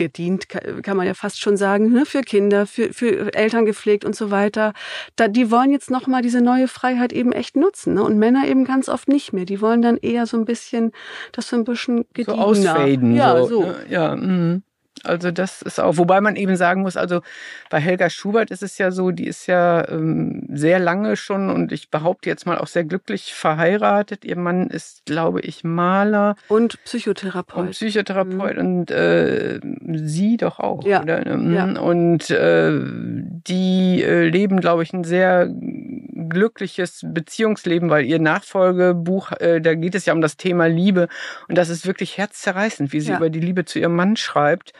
[0.00, 4.16] gedient, kann man ja fast schon sagen, ne, für Kinder, für, für Eltern gepflegt und
[4.16, 4.72] so weiter.
[5.16, 7.94] Da, die wollen jetzt nochmal diese neue Freiheit eben echt nutzen.
[7.94, 8.02] Ne?
[8.02, 9.44] Und Männer eben ganz oft nicht mehr.
[9.44, 10.92] Die wollen dann eher so ein bisschen,
[11.32, 12.36] das so ein bisschen gediener.
[12.36, 13.14] So ausfaden.
[13.14, 13.46] Ja, so.
[13.46, 13.62] so.
[13.62, 13.76] Ne?
[13.90, 14.62] Ja, mh.
[15.04, 17.22] Also das ist auch, wobei man eben sagen muss, also
[17.70, 21.72] bei Helga Schubert ist es ja so, die ist ja ähm, sehr lange schon und
[21.72, 24.24] ich behaupte jetzt mal auch sehr glücklich verheiratet.
[24.24, 26.36] Ihr Mann ist, glaube ich, Maler.
[26.48, 27.58] Und Psychotherapeut.
[27.58, 28.60] Und Psychotherapeut mhm.
[28.60, 29.60] und äh,
[29.94, 30.84] sie doch auch.
[30.84, 31.02] Ja.
[31.02, 31.54] Mhm.
[31.54, 31.80] ja.
[31.80, 35.48] Und äh, die äh, leben, glaube ich, ein sehr
[36.28, 41.08] glückliches Beziehungsleben, weil ihr Nachfolgebuch, äh, da geht es ja um das Thema Liebe
[41.48, 43.16] und das ist wirklich herzzerreißend, wie sie ja.
[43.16, 44.72] über die Liebe zu ihrem Mann schreibt.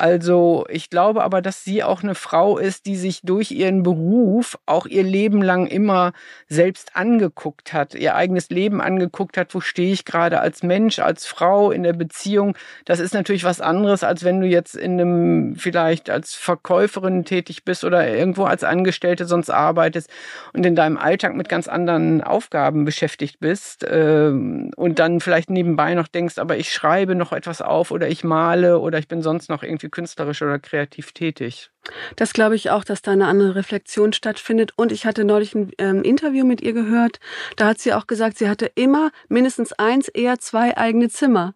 [0.00, 4.58] Also ich glaube aber, dass sie auch eine Frau ist, die sich durch ihren Beruf
[4.64, 6.14] auch ihr Leben lang immer
[6.48, 11.26] selbst angeguckt hat, ihr eigenes Leben angeguckt hat, wo stehe ich gerade als Mensch, als
[11.26, 12.56] Frau in der Beziehung.
[12.86, 17.66] Das ist natürlich was anderes, als wenn du jetzt in einem vielleicht als Verkäuferin tätig
[17.66, 20.08] bist oder irgendwo als Angestellte sonst arbeitest
[20.54, 25.92] und in deinem Alltag mit ganz anderen Aufgaben beschäftigt bist äh, und dann vielleicht nebenbei
[25.92, 29.50] noch denkst, aber ich schreibe noch etwas auf oder ich male oder ich bin sonst
[29.50, 31.70] noch irgendwie künstlerisch oder kreativ tätig.
[32.16, 34.72] Das glaube ich auch, dass da eine andere Reflexion stattfindet.
[34.76, 37.20] Und ich hatte neulich ein ähm, Interview mit ihr gehört.
[37.56, 41.54] Da hat sie auch gesagt, sie hatte immer mindestens eins, eher zwei eigene Zimmer.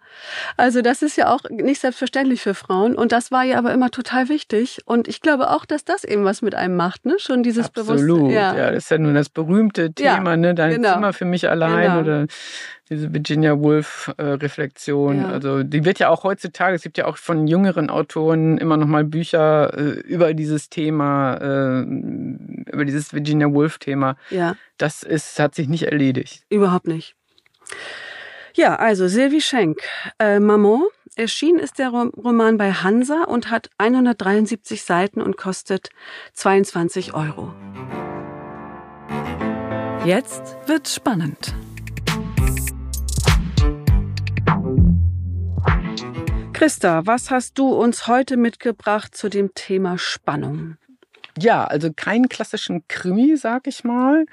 [0.57, 2.97] Also das ist ja auch nicht selbstverständlich für Frauen.
[2.97, 4.81] Und das war ihr aber immer total wichtig.
[4.87, 7.17] Und ich glaube auch, dass das eben was mit einem macht, ne?
[7.19, 7.99] Schon dieses Absolut.
[8.07, 8.31] Bewusstsein.
[8.31, 8.57] Ja.
[8.57, 10.55] ja, das ist ja nun das berühmte Thema, ja, ne?
[10.55, 10.95] Dein genau.
[10.95, 12.01] Zimmer für mich allein genau.
[12.01, 12.27] oder
[12.91, 15.19] diese Virginia Woolf-Reflexion.
[15.19, 15.29] Äh, ja.
[15.29, 18.87] Also die wird ja auch heutzutage, es gibt ja auch von jüngeren Autoren immer noch
[18.87, 21.81] mal Bücher äh, über dieses Thema, äh,
[22.73, 24.17] über dieses Virginia Woolf-Thema.
[24.31, 24.57] Ja.
[24.79, 26.45] Das ist, hat sich nicht erledigt.
[26.49, 27.17] Überhaupt nicht.
[28.55, 29.81] Ja, also Sylvie Schenk,
[30.19, 30.83] äh, Maman.
[31.17, 35.91] Erschienen ist der Roman bei Hansa und hat 173 Seiten und kostet
[36.33, 37.53] 22 Euro.
[40.05, 41.55] Jetzt wird spannend.
[46.65, 50.79] Christa, was hast du uns heute mitgebracht zu dem Thema Spannung?
[51.39, 54.25] Ja, also keinen klassischen Krimi, sag ich mal.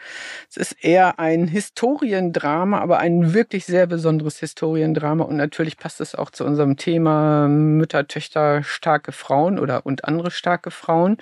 [0.49, 5.25] Es ist eher ein Historiendrama, aber ein wirklich sehr besonderes Historiendrama.
[5.25, 10.31] Und natürlich passt es auch zu unserem Thema Mütter, Töchter, starke Frauen oder und andere
[10.31, 11.17] starke Frauen.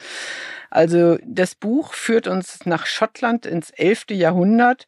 [0.69, 4.11] Also das Buch führt uns nach Schottland ins 11.
[4.11, 4.85] Jahrhundert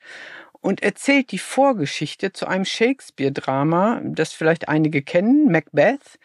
[0.61, 6.19] und erzählt die Vorgeschichte zu einem Shakespeare-Drama, das vielleicht einige kennen, Macbeth.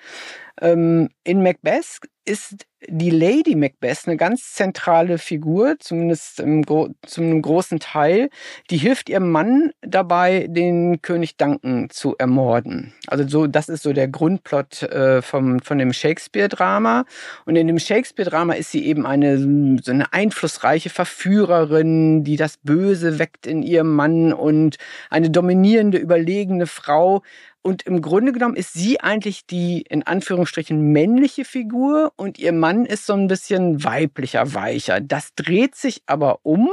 [0.60, 7.20] Ähm, in Macbeth ist die Lady Macbeth eine ganz zentrale Figur, zumindest im Gro zu
[7.20, 8.30] einem großen Teil.
[8.70, 12.92] Die hilft ihrem Mann dabei, den König Duncan zu ermorden.
[13.06, 17.04] Also so, das ist so der Grundplot äh, vom, von dem Shakespeare-Drama.
[17.44, 23.18] Und in dem Shakespeare-Drama ist sie eben eine, so eine einflussreiche Verführerin, die das Böse
[23.18, 24.76] weckt in ihrem Mann und
[25.10, 27.22] eine dominierende, überlegene Frau.
[27.66, 32.86] Und im Grunde genommen ist sie eigentlich die in Anführungsstrichen männliche Figur und ihr Mann
[32.86, 35.00] ist so ein bisschen weiblicher, weicher.
[35.00, 36.70] Das dreht sich aber um,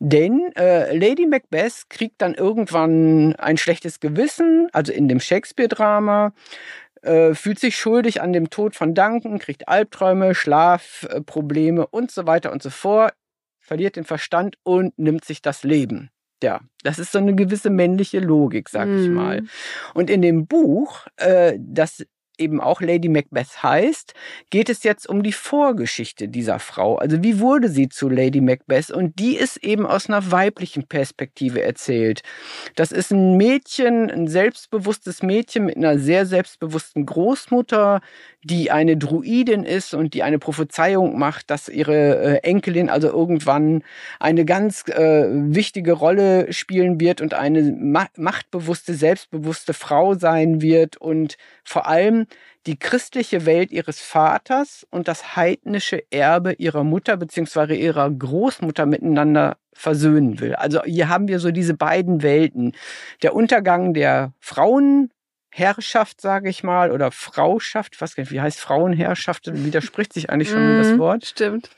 [0.00, 6.32] denn äh, Lady Macbeth kriegt dann irgendwann ein schlechtes Gewissen, also in dem Shakespeare-Drama
[7.02, 12.50] äh, fühlt sich schuldig an dem Tod von Duncan, kriegt Albträume, Schlafprobleme und so weiter
[12.50, 13.14] und so fort,
[13.60, 16.10] verliert den Verstand und nimmt sich das Leben.
[16.42, 19.40] Ja, das ist so eine gewisse männliche Logik, sag ich mal.
[19.40, 19.48] Mhm.
[19.94, 22.04] Und in dem Buch, äh, das
[22.38, 24.14] eben auch Lady Macbeth heißt,
[24.50, 26.96] geht es jetzt um die Vorgeschichte dieser Frau.
[26.96, 28.90] Also wie wurde sie zu Lady Macbeth?
[28.90, 32.22] Und die ist eben aus einer weiblichen Perspektive erzählt.
[32.74, 38.00] Das ist ein Mädchen, ein selbstbewusstes Mädchen mit einer sehr selbstbewussten Großmutter,
[38.42, 43.82] die eine Druidin ist und die eine Prophezeiung macht, dass ihre äh, Enkelin also irgendwann
[44.20, 50.96] eine ganz äh, wichtige Rolle spielen wird und eine ma machtbewusste, selbstbewusste Frau sein wird
[50.96, 52.25] und vor allem
[52.66, 57.74] die christliche Welt ihres Vaters und das heidnische Erbe ihrer Mutter bzw.
[57.76, 60.54] ihrer Großmutter miteinander versöhnen will.
[60.54, 62.72] Also hier haben wir so diese beiden Welten.
[63.22, 65.10] Der Untergang der Frauen
[65.50, 70.82] Herrschaft, sage ich mal, oder Frauschaft, was wie heißt Frauenherrschaft, widerspricht sich eigentlich schon mm,
[70.82, 71.24] das Wort.
[71.24, 71.70] Stimmt.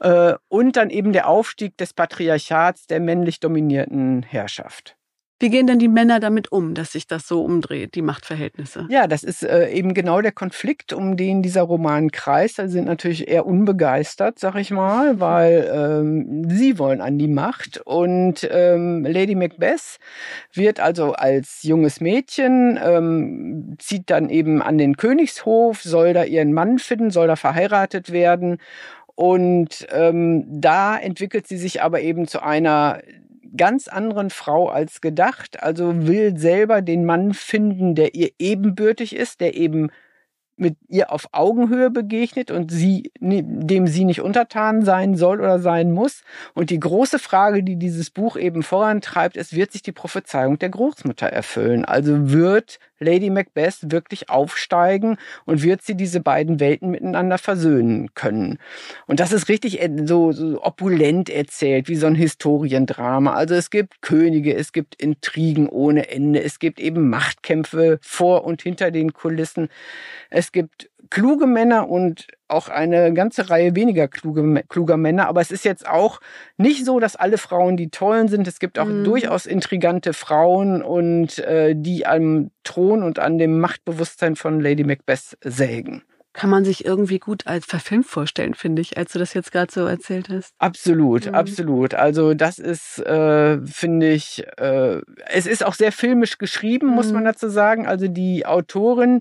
[0.00, 4.97] Äh, und dann eben der Aufstieg des Patriarchats der männlich dominierten Herrschaft.
[5.40, 8.86] Wie gehen denn die Männer damit um, dass sich das so umdreht, die Machtverhältnisse?
[8.90, 12.58] Ja, das ist äh, eben genau der Konflikt, um den dieser Roman kreist.
[12.58, 17.80] Da sind natürlich eher unbegeistert, sag ich mal, weil ähm, sie wollen an die Macht.
[17.84, 20.00] Und ähm, Lady Macbeth
[20.54, 26.52] wird also als junges Mädchen, ähm, zieht dann eben an den Königshof, soll da ihren
[26.52, 28.58] Mann finden, soll da verheiratet werden.
[29.14, 33.00] Und ähm, da entwickelt sie sich aber eben zu einer
[33.56, 39.40] ganz anderen Frau als gedacht, also will selber den Mann finden, der ihr ebenbürtig ist,
[39.40, 39.90] der eben
[40.58, 45.92] mit ihr auf Augenhöhe begegnet und sie, dem sie nicht untertan sein soll oder sein
[45.92, 46.22] muss.
[46.54, 50.70] Und die große Frage, die dieses Buch eben vorantreibt, ist, wird sich die Prophezeiung der
[50.70, 51.84] Großmutter erfüllen?
[51.84, 58.58] Also wird Lady Macbeth wirklich aufsteigen und wird sie diese beiden Welten miteinander versöhnen können.
[59.06, 63.34] Und das ist richtig äh, so, so opulent erzählt, wie so ein Historiendrama.
[63.34, 68.62] Also es gibt Könige, es gibt Intrigen ohne Ende, es gibt eben Machtkämpfe vor und
[68.62, 69.68] hinter den Kulissen.
[70.30, 75.28] Es gibt kluge Männer und auch eine ganze Reihe weniger kluge, kluger Männer.
[75.28, 76.20] Aber es ist jetzt auch
[76.56, 78.46] nicht so, dass alle Frauen die tollen sind.
[78.48, 79.04] Es gibt auch mhm.
[79.04, 85.36] durchaus intrigante Frauen und äh, die am Thron und an dem Machtbewusstsein von Lady Macbeth
[85.42, 86.02] sägen.
[86.38, 89.72] Kann man sich irgendwie gut als verfilmt vorstellen, finde ich, als du das jetzt gerade
[89.72, 90.54] so erzählt hast.
[90.60, 91.34] Absolut, mhm.
[91.34, 91.94] absolut.
[91.94, 96.94] Also das ist, äh, finde ich, äh, es ist auch sehr filmisch geschrieben, mhm.
[96.94, 97.26] muss man mhm.
[97.26, 97.88] dazu sagen.
[97.88, 99.18] Also die Autorin,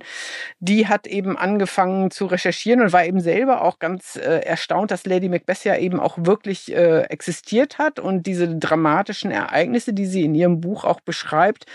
[0.60, 5.08] die hat eben angefangen zu recherchieren und war eben selber auch ganz äh, erstaunt, dass
[5.08, 10.22] Lady Macbeth ja eben auch wirklich äh, existiert hat und diese dramatischen Ereignisse, die sie
[10.22, 11.66] in ihrem Buch auch beschreibt,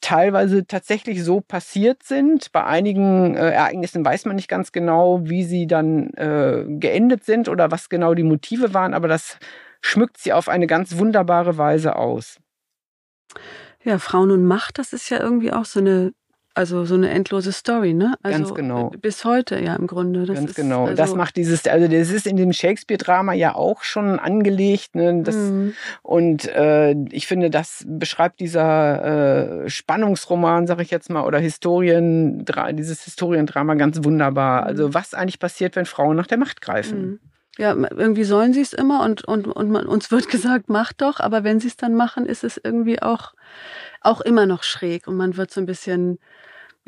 [0.00, 2.52] teilweise tatsächlich so passiert sind.
[2.52, 7.48] Bei einigen äh, Ereignissen weiß man nicht ganz genau, wie sie dann äh, geendet sind
[7.48, 9.38] oder was genau die Motive waren, aber das
[9.80, 12.38] schmückt sie auf eine ganz wunderbare Weise aus.
[13.84, 16.12] Ja, Frauen und Macht, das ist ja irgendwie auch so eine
[16.58, 18.14] also so eine endlose Story, ne?
[18.20, 18.90] Also Ganz genau.
[19.00, 20.26] Bis heute, ja, im Grunde.
[20.26, 20.86] Das Ganz genau.
[20.86, 24.96] Also das macht dieses, also das ist in dem Shakespeare-Drama ja auch schon angelegt.
[24.96, 25.22] Ne?
[25.22, 25.74] Das, mhm.
[26.02, 32.44] Und äh, ich finde, das beschreibt dieser äh, Spannungsroman, sag ich jetzt mal, oder Historien,
[32.72, 34.64] dieses Historiendrama ganz wunderbar.
[34.64, 34.94] Also mhm.
[34.94, 37.00] was eigentlich passiert, wenn Frauen nach der Macht greifen.
[37.00, 37.20] Mhm.
[37.56, 41.20] Ja, irgendwie sollen sie es immer und, und, und man, uns wird gesagt, mach doch,
[41.20, 43.34] aber wenn sie es dann machen, ist es irgendwie auch,
[44.00, 46.18] auch immer noch schräg und man wird so ein bisschen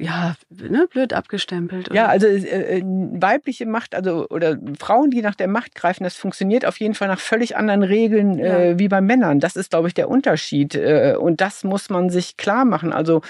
[0.01, 1.91] ja, ne, blöd abgestempelt.
[1.91, 1.97] Oder?
[1.97, 6.17] Ja, also äh, äh, weibliche Macht, also oder Frauen, die nach der Macht greifen, das
[6.17, 8.59] funktioniert auf jeden Fall nach völlig anderen Regeln ja.
[8.59, 9.41] äh, wie bei Männern.
[9.41, 10.75] Das ist, glaube ich, der Unterschied.
[10.75, 12.93] Äh, und das muss man sich klar machen.
[12.93, 13.21] Also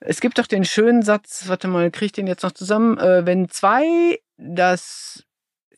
[0.00, 3.24] es gibt doch den schönen Satz, warte mal, kriege ich den jetzt noch zusammen, äh,
[3.24, 5.24] wenn zwei das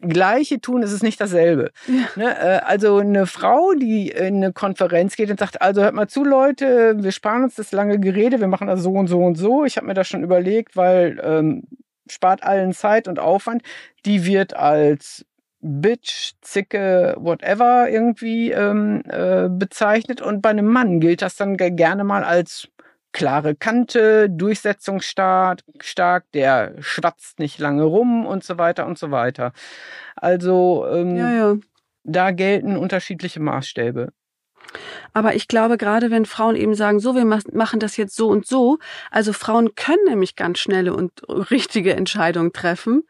[0.01, 1.71] Gleiche tun, ist es nicht dasselbe.
[1.87, 2.09] Ja.
[2.17, 2.39] Ne?
[2.39, 6.25] Äh, also eine Frau, die in eine Konferenz geht und sagt, also hört mal zu,
[6.25, 9.65] Leute, wir sparen uns das lange Gerede, wir machen das so und so und so.
[9.65, 11.65] Ich habe mir das schon überlegt, weil ähm,
[12.09, 13.63] spart allen Zeit und Aufwand.
[14.05, 15.25] Die wird als
[15.61, 20.23] Bitch, Zicke, whatever irgendwie ähm, äh, bezeichnet.
[20.23, 22.69] Und bei einem Mann gilt das dann gerne mal als
[23.13, 29.53] klare Kante, durchsetzungsstark, stark, der schwatzt nicht lange rum und so weiter und so weiter.
[30.17, 31.57] Also ähm, ja, ja.
[32.05, 34.13] da gelten unterschiedliche Maßstäbe.
[35.13, 38.47] Aber ich glaube, gerade wenn Frauen eben sagen, so, wir machen das jetzt so und
[38.47, 38.79] so,
[39.11, 43.05] also Frauen können nämlich ganz schnelle und richtige Entscheidungen treffen.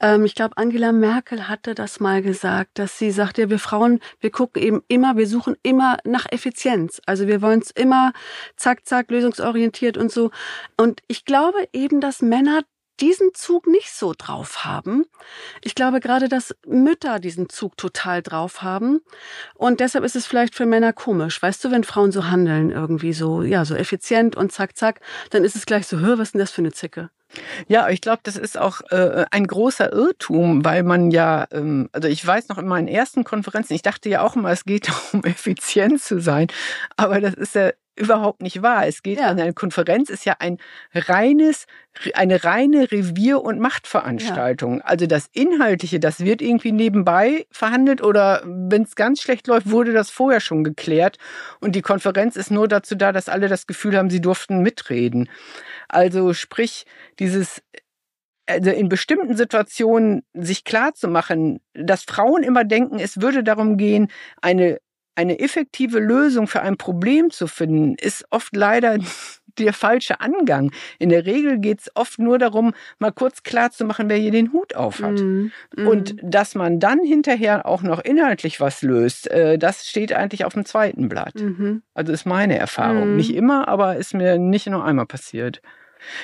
[0.00, 4.00] Ähm, ich glaube, Angela Merkel hatte das mal gesagt, dass sie sagt, ja, wir Frauen,
[4.20, 7.00] wir gucken eben immer, wir suchen immer nach Effizienz.
[7.06, 8.12] Also wir wollen es immer
[8.56, 10.30] zack, zack, lösungsorientiert und so.
[10.76, 12.62] Und ich glaube eben, dass Männer
[13.00, 15.04] diesen Zug nicht so drauf haben.
[15.62, 19.00] Ich glaube gerade, dass Mütter diesen Zug total drauf haben.
[19.54, 21.40] Und deshalb ist es vielleicht für Männer komisch.
[21.40, 25.44] Weißt du, wenn Frauen so handeln, irgendwie so, ja, so effizient und zack, zack, dann
[25.44, 27.10] ist es gleich so, hör, was ist denn das für eine Zicke?
[27.66, 32.08] Ja, ich glaube, das ist auch äh, ein großer Irrtum, weil man ja, ähm, also
[32.08, 35.22] ich weiß noch in meinen ersten Konferenzen, ich dachte ja auch immer, es geht darum,
[35.24, 36.46] effizient zu sein,
[36.96, 38.86] aber das ist ja überhaupt nicht wahr.
[38.86, 39.28] Es geht ja.
[39.28, 40.58] eine Konferenz ist ja ein
[40.94, 41.66] reines,
[42.14, 44.78] eine reine Revier- und Machtveranstaltung.
[44.78, 44.84] Ja.
[44.84, 49.92] Also das Inhaltliche, das wird irgendwie nebenbei verhandelt oder wenn es ganz schlecht läuft, wurde
[49.92, 51.18] das vorher schon geklärt.
[51.60, 55.28] Und die Konferenz ist nur dazu da, dass alle das Gefühl haben, sie durften mitreden.
[55.88, 56.84] Also sprich,
[57.18, 57.62] dieses
[58.48, 63.76] also in bestimmten Situationen sich klar zu machen, dass Frauen immer denken, es würde darum
[63.76, 64.08] gehen,
[64.40, 64.78] eine
[65.18, 68.98] eine effektive Lösung für ein Problem zu finden, ist oft leider
[69.58, 70.70] der falsche Angang.
[71.00, 74.30] In der Regel geht es oft nur darum, mal kurz klar zu machen, wer hier
[74.30, 75.18] den Hut auf hat.
[75.18, 75.88] Mm, mm.
[75.88, 80.54] Und dass man dann hinterher auch noch inhaltlich was löst, äh, das steht eigentlich auf
[80.54, 81.34] dem zweiten Blatt.
[81.34, 83.10] Mm Also ist meine Erfahrung.
[83.10, 83.16] Mhm.
[83.16, 85.60] Nicht immer, aber ist mir nicht nur einmal passiert.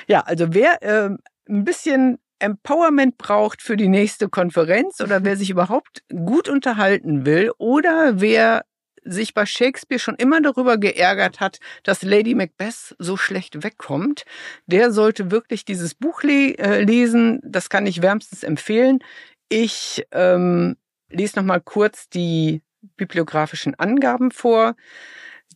[0.07, 1.09] Ja, also wer äh,
[1.49, 7.51] ein bisschen Empowerment braucht für die nächste Konferenz oder wer sich überhaupt gut unterhalten will
[7.57, 8.63] oder wer
[9.05, 14.25] sich bei Shakespeare schon immer darüber geärgert hat, dass Lady Macbeth so schlecht wegkommt,
[14.65, 17.39] der sollte wirklich dieses Buch le äh, lesen.
[17.43, 18.99] Das kann ich wärmstens empfehlen.
[19.47, 20.75] Ich ähm,
[21.09, 22.61] lese noch mal kurz die
[22.97, 24.75] bibliografischen Angaben vor.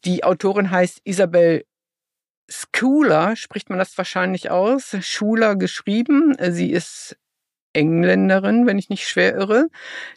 [0.06, 1.66] Die Autorin heißt Isabel
[2.50, 6.36] Schooler, spricht man das wahrscheinlich aus, Schuler geschrieben.
[6.52, 7.18] Sie ist
[7.74, 9.68] Engländerin, wenn ich nicht schwer irre.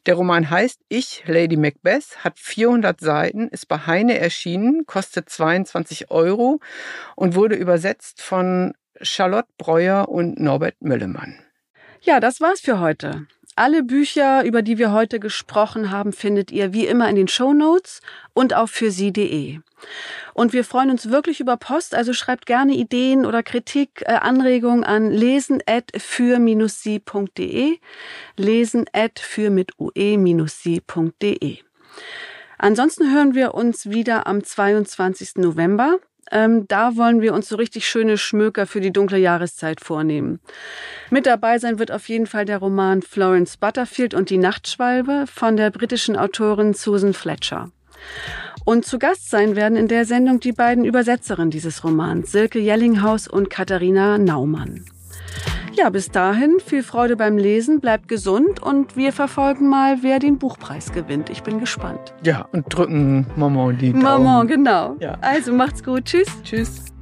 [0.06, 6.10] Der Roman heißt Ich, Lady Macbeth, hat 400 Seiten, ist bei Heine erschienen, kostet 22
[6.10, 6.60] Euro
[7.16, 11.38] und wurde übersetzt von Charlotte Breuer und Norbert Möllemann.
[12.00, 13.26] Ja, das war's für heute.
[13.54, 17.52] Alle Bücher, über die wir heute gesprochen haben, findet ihr wie immer in den Show
[17.52, 18.00] Notes
[18.32, 19.58] und auf für sie.de.
[20.32, 24.84] Und wir freuen uns wirklich über Post, also schreibt gerne Ideen oder Kritik, äh, Anregungen
[24.84, 27.78] an lesen at für-sie.de,
[28.36, 31.58] lesen at für mit ue-sie.de.
[32.56, 35.36] Ansonsten hören wir uns wieder am 22.
[35.36, 35.98] November
[36.32, 40.40] Ähm, da wollen wir uns so richtig schöne Schmöker für die dunkle Jahreszeit vornehmen.
[41.10, 45.56] Mit dabei sein wird auf jeden Fall der Roman Florence Butterfield und die Nachtschwalbe von
[45.56, 47.70] der britischen Autorin Susan Fletcher.
[48.64, 53.28] Und zu Gast sein werden in der Sendung die beiden Übersetzerinnen dieses Romans, Silke Jellinghaus
[53.28, 54.86] und Katharina Naumann.
[55.74, 60.38] Ja, bis dahin viel Freude beim Lesen, bleibt gesund und wir verfolgen mal, wer den
[60.38, 61.30] Buchpreis gewinnt.
[61.30, 62.12] Ich bin gespannt.
[62.22, 64.02] Ja, und drücken Maman die Daumen.
[64.02, 64.96] Maman, genau.
[65.00, 65.16] Ja.
[65.22, 66.04] Also macht's gut.
[66.04, 66.28] Tschüss.
[66.44, 66.92] Tschüss.